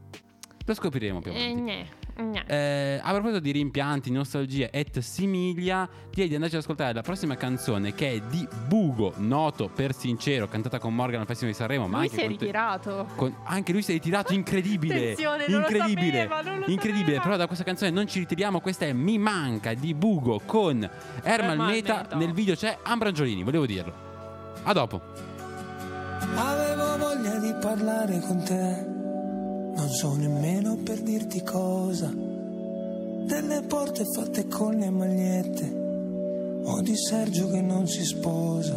[0.67, 1.61] Lo scopriremo più Eh, avanti.
[1.61, 1.85] gne,
[2.17, 2.43] gne.
[2.45, 7.37] Eh, a proposito di rimpianti, nostalgia et similia, direi di andarci ad ascoltare la prossima
[7.37, 11.87] canzone che è di Bugo, noto per sincero, cantata con Morgan al Festival di Sanremo,
[11.87, 13.07] ma Lui anche si è con te- ritirato.
[13.15, 14.95] con- anche lui si è ritirato, incredibile.
[14.95, 16.11] Attenzione, non lo incredibile.
[16.23, 17.05] sapeva, non lo incredibile.
[17.05, 17.21] sapeva.
[17.23, 18.59] Però da questa canzone non ci ritiriamo.
[18.59, 20.83] Questa è Mi manca di Bugo con
[21.23, 21.95] Ermal Ermal Meta.
[22.01, 22.15] Meta.
[22.17, 23.93] Nel video c'è Ambrangiolini, volevo dirlo.
[24.63, 25.01] A dopo.
[26.35, 28.85] Avevo voglia di parlare con te,
[29.77, 32.11] non so nemmeno per dirti cosa.
[32.11, 38.73] Delle porte fatte con le magliette, o di Sergio che non si sposa.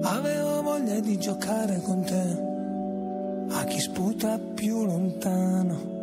[0.00, 5.96] Avevo voglia di giocare con te, a chi sputa più lontano.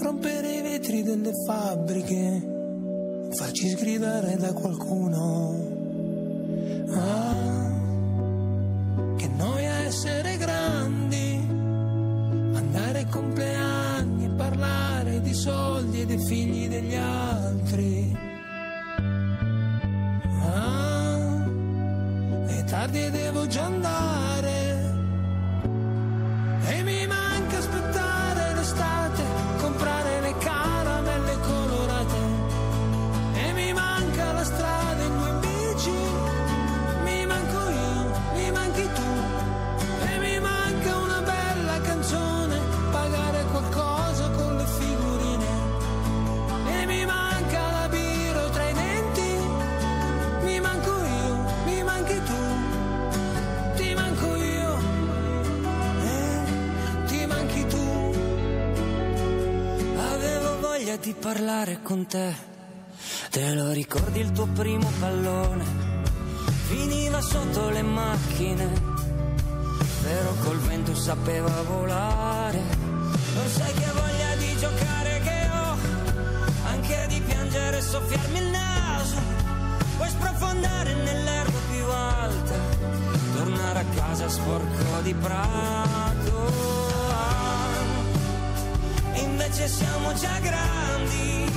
[0.00, 5.74] Rompere i vetri delle fabbriche, farci sgridare da qualcuno.
[6.90, 7.72] Ah,
[9.16, 11.35] che noia essere grandi,
[12.76, 18.14] andare ai compleanni e parlare di soldi e dei figli degli altri.
[20.42, 21.44] Ah,
[22.48, 24.94] è tardi e devo già andare.
[26.68, 29.22] E mi manca aspettare l'estate,
[29.58, 30.15] comprare
[61.26, 62.32] parlare con te.
[63.30, 65.64] Te lo ricordi il tuo primo pallone?
[66.68, 68.66] Finiva sotto le macchine,
[70.04, 72.60] però col vento sapeva volare.
[73.34, 75.76] Non sai che voglia di giocare che ho,
[76.68, 79.16] anche di piangere e soffiarmi il naso.
[79.96, 82.54] Puoi sprofondare nell'erba più alta,
[83.34, 86.85] tornare a casa sporco di prato.
[89.58, 91.50] Invece siamo già grandi,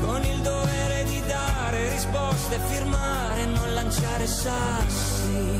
[0.00, 5.55] con il dovere di dare risposte, firmare non lanciare sassi.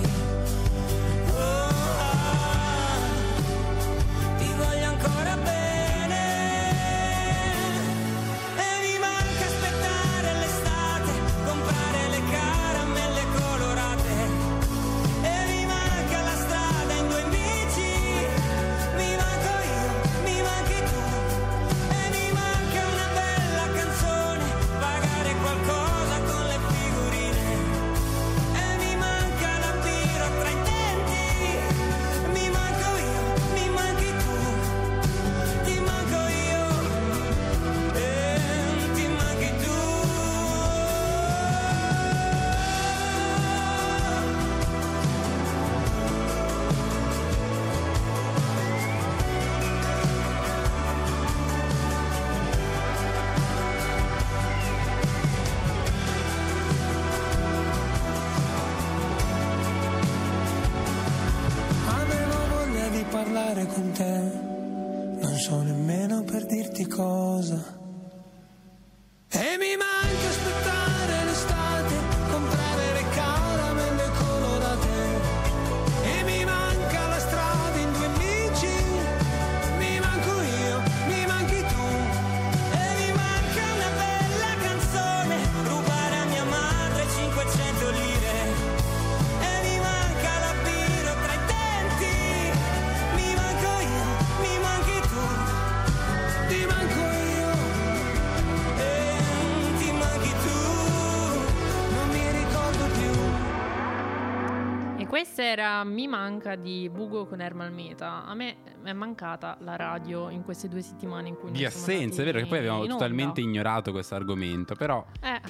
[105.84, 108.24] Mi manca di Bugo con Ermal Meta.
[108.24, 112.24] A me è mancata la radio in queste due settimane in cui Di assenza, è
[112.24, 112.92] vero che poi abbiamo onda.
[112.92, 115.40] totalmente ignorato questo argomento, però Eh,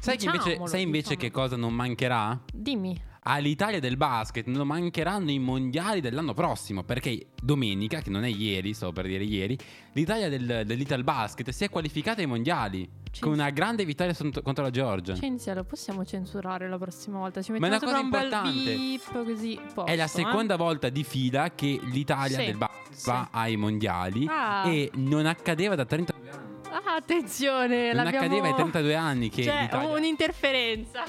[0.00, 2.38] sai, invece, sai invece che cosa non mancherà?
[2.52, 3.06] Dimmi.
[3.30, 8.72] All'Italia del basket non mancheranno i mondiali dell'anno prossimo perché domenica, che non è ieri,
[8.72, 9.58] stavo per dire ieri,
[9.92, 12.88] l'Italia del, dell'Ital Basket si è qualificata ai mondiali
[13.20, 15.14] con una grande vittoria contro la Georgia.
[15.14, 17.42] Cinzia, lo possiamo censurare la prossima volta?
[17.42, 18.74] Ci Ma è una cosa un bel importante.
[18.76, 19.54] beep così.
[19.54, 20.06] È la posto, eh?
[20.24, 24.68] seconda volta di fila che l'Italia Sì, del basket va ai mondiali Ah.
[24.68, 26.46] e non accadeva da 32 anni.
[26.70, 31.02] Ah, attenzione, Non accadeva ai 32 anni che C'è l'Italia un'interferenza.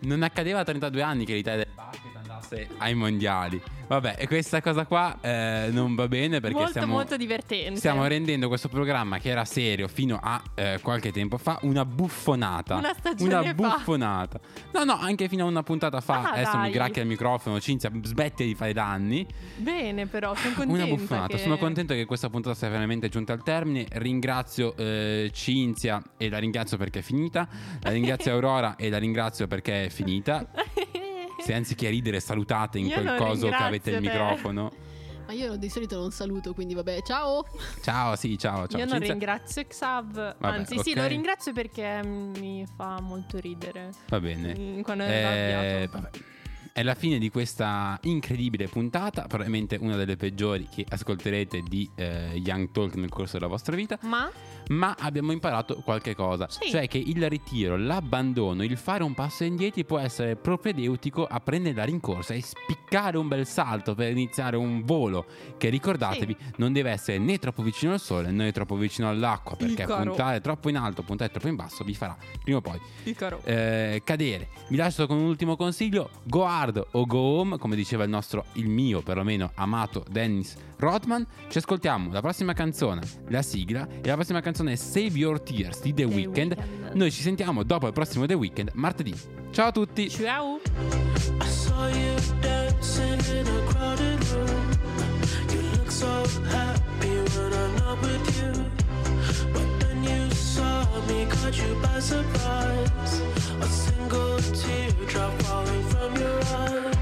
[0.00, 2.11] Non accadeva a 32 anni che l'Italia del basket
[2.52, 3.60] andasse ai mondiali.
[3.86, 7.76] Vabbè, e questa cosa qua eh, non va bene perché molto, stiamo, molto divertente.
[7.76, 12.76] stiamo rendendo questo programma che era serio fino a eh, qualche tempo fa una buffonata.
[12.76, 13.52] Una stagione Una fa.
[13.52, 14.40] buffonata.
[14.72, 16.22] No, no, anche fino a una puntata fa.
[16.22, 16.70] Ah, Adesso mi dai.
[16.72, 17.60] gracchia il microfono.
[17.60, 19.26] Cinzia, smetti di fare danni.
[19.56, 20.84] Bene, però, sono contenta.
[20.84, 21.26] Una buffonata.
[21.36, 23.86] che- Sono contento che questa puntata sia veramente giunta al termine.
[23.90, 27.46] Ringrazio eh, Cinzia e la ringrazio perché è finita.
[27.82, 30.46] La ringrazio Aurora e la ringrazio perché è finita.
[31.42, 34.02] Se anziché ridere salutate in Io quel coso che avete il te.
[34.02, 34.72] microfono.
[35.26, 37.44] Ma io di solito non saluto, quindi vabbè, ciao.
[37.80, 38.78] Ciao, sì, ciao, ciao.
[38.80, 39.12] Io non Cinzia.
[39.12, 40.96] ringrazio Xav, Vabbè, anzi sì, ok.
[40.96, 43.90] lo ringrazio perché mi fa molto ridere.
[44.08, 44.54] Va bene.
[44.58, 45.92] Mm, quando è Eh, arrabbiato.
[45.92, 46.10] vabbè.
[46.74, 52.30] È la fine di questa incredibile puntata, probabilmente una delle peggiori che ascolterete di eh,
[52.42, 53.98] Young Talk nel corso della vostra vita.
[54.02, 54.30] Ma
[54.68, 56.70] Ma abbiamo imparato qualche cosa, Sì.
[56.70, 61.74] cioè che il ritiro, l'abbandono, il fare un passo indietro può essere propedeutico a prendere
[61.74, 66.90] la rincorsa e spiccare un bel salto per iniziare un volo che ricordatevi non deve
[66.90, 71.02] essere né troppo vicino al sole né troppo vicino all'acqua perché puntare troppo in alto,
[71.02, 72.80] puntare troppo in basso vi farà prima o poi
[73.44, 74.48] eh, cadere.
[74.68, 78.44] Vi lascio con un ultimo consiglio: go hard o go home, come diceva il nostro,
[78.54, 81.24] il mio perlomeno amato Dennis Rodman.
[81.48, 85.80] Ci ascoltiamo la prossima canzone, la sigla, e la prossima canzone è Save Your Tears
[85.80, 86.56] di The, Weeknd.
[86.94, 89.14] Noi ci sentiamo dopo il prossimo The Weeknd, martedì.
[89.52, 90.10] Ciao a tutti!
[90.10, 90.60] Ciao!
[101.08, 103.20] Me, caught you by surprise.
[103.60, 107.01] A single teardrop falling from your eye.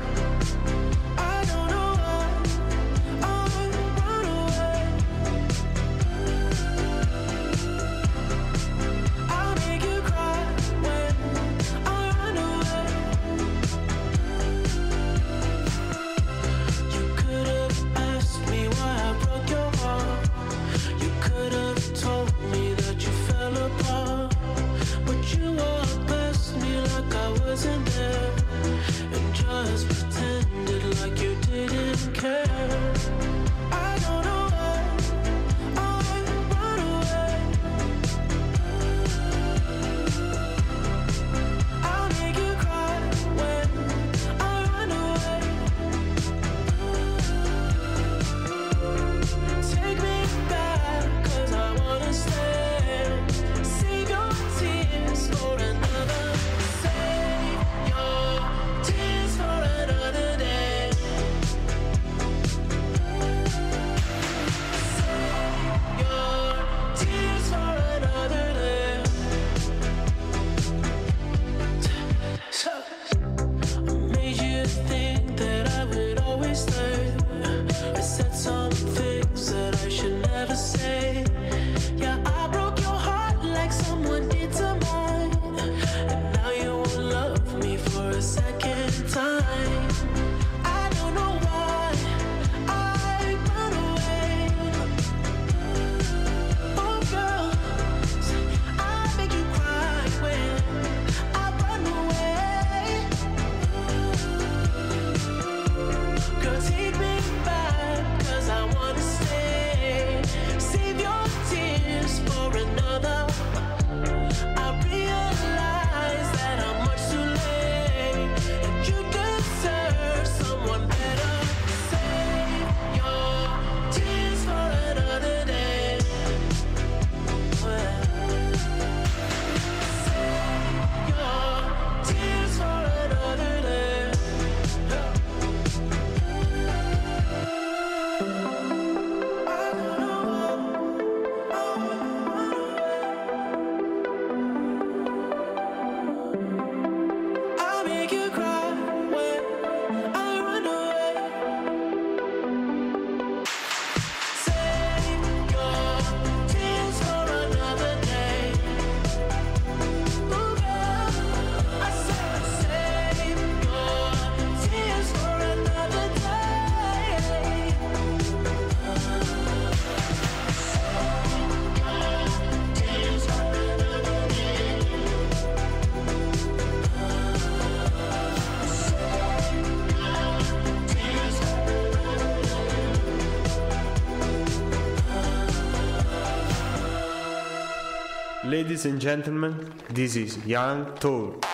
[188.61, 191.47] Ladies and gentlemen, this is Young Talk.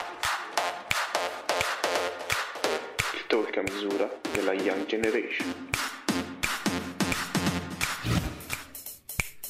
[3.14, 5.46] Il talk a misura della Young Generation.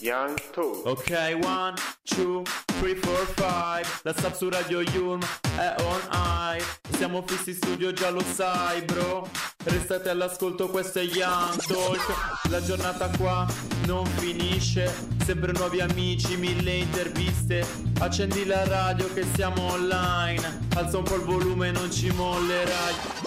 [0.01, 0.85] Young Talk.
[0.85, 1.76] Ok, one,
[4.07, 5.21] La sub su Radio Yulm
[5.59, 6.63] è on high.
[6.97, 9.29] Siamo fissi in studio, già lo sai, bro.
[9.65, 12.49] Restate all'ascolto, questo è Young Talk.
[12.49, 13.45] La giornata qua
[13.87, 14.95] non finisce.
[15.25, 17.67] Sempre nuovi amici, mille interviste.
[17.99, 20.69] Accendi la radio che siamo online.
[20.77, 23.26] Alza un po' il volume, non ci mollerai.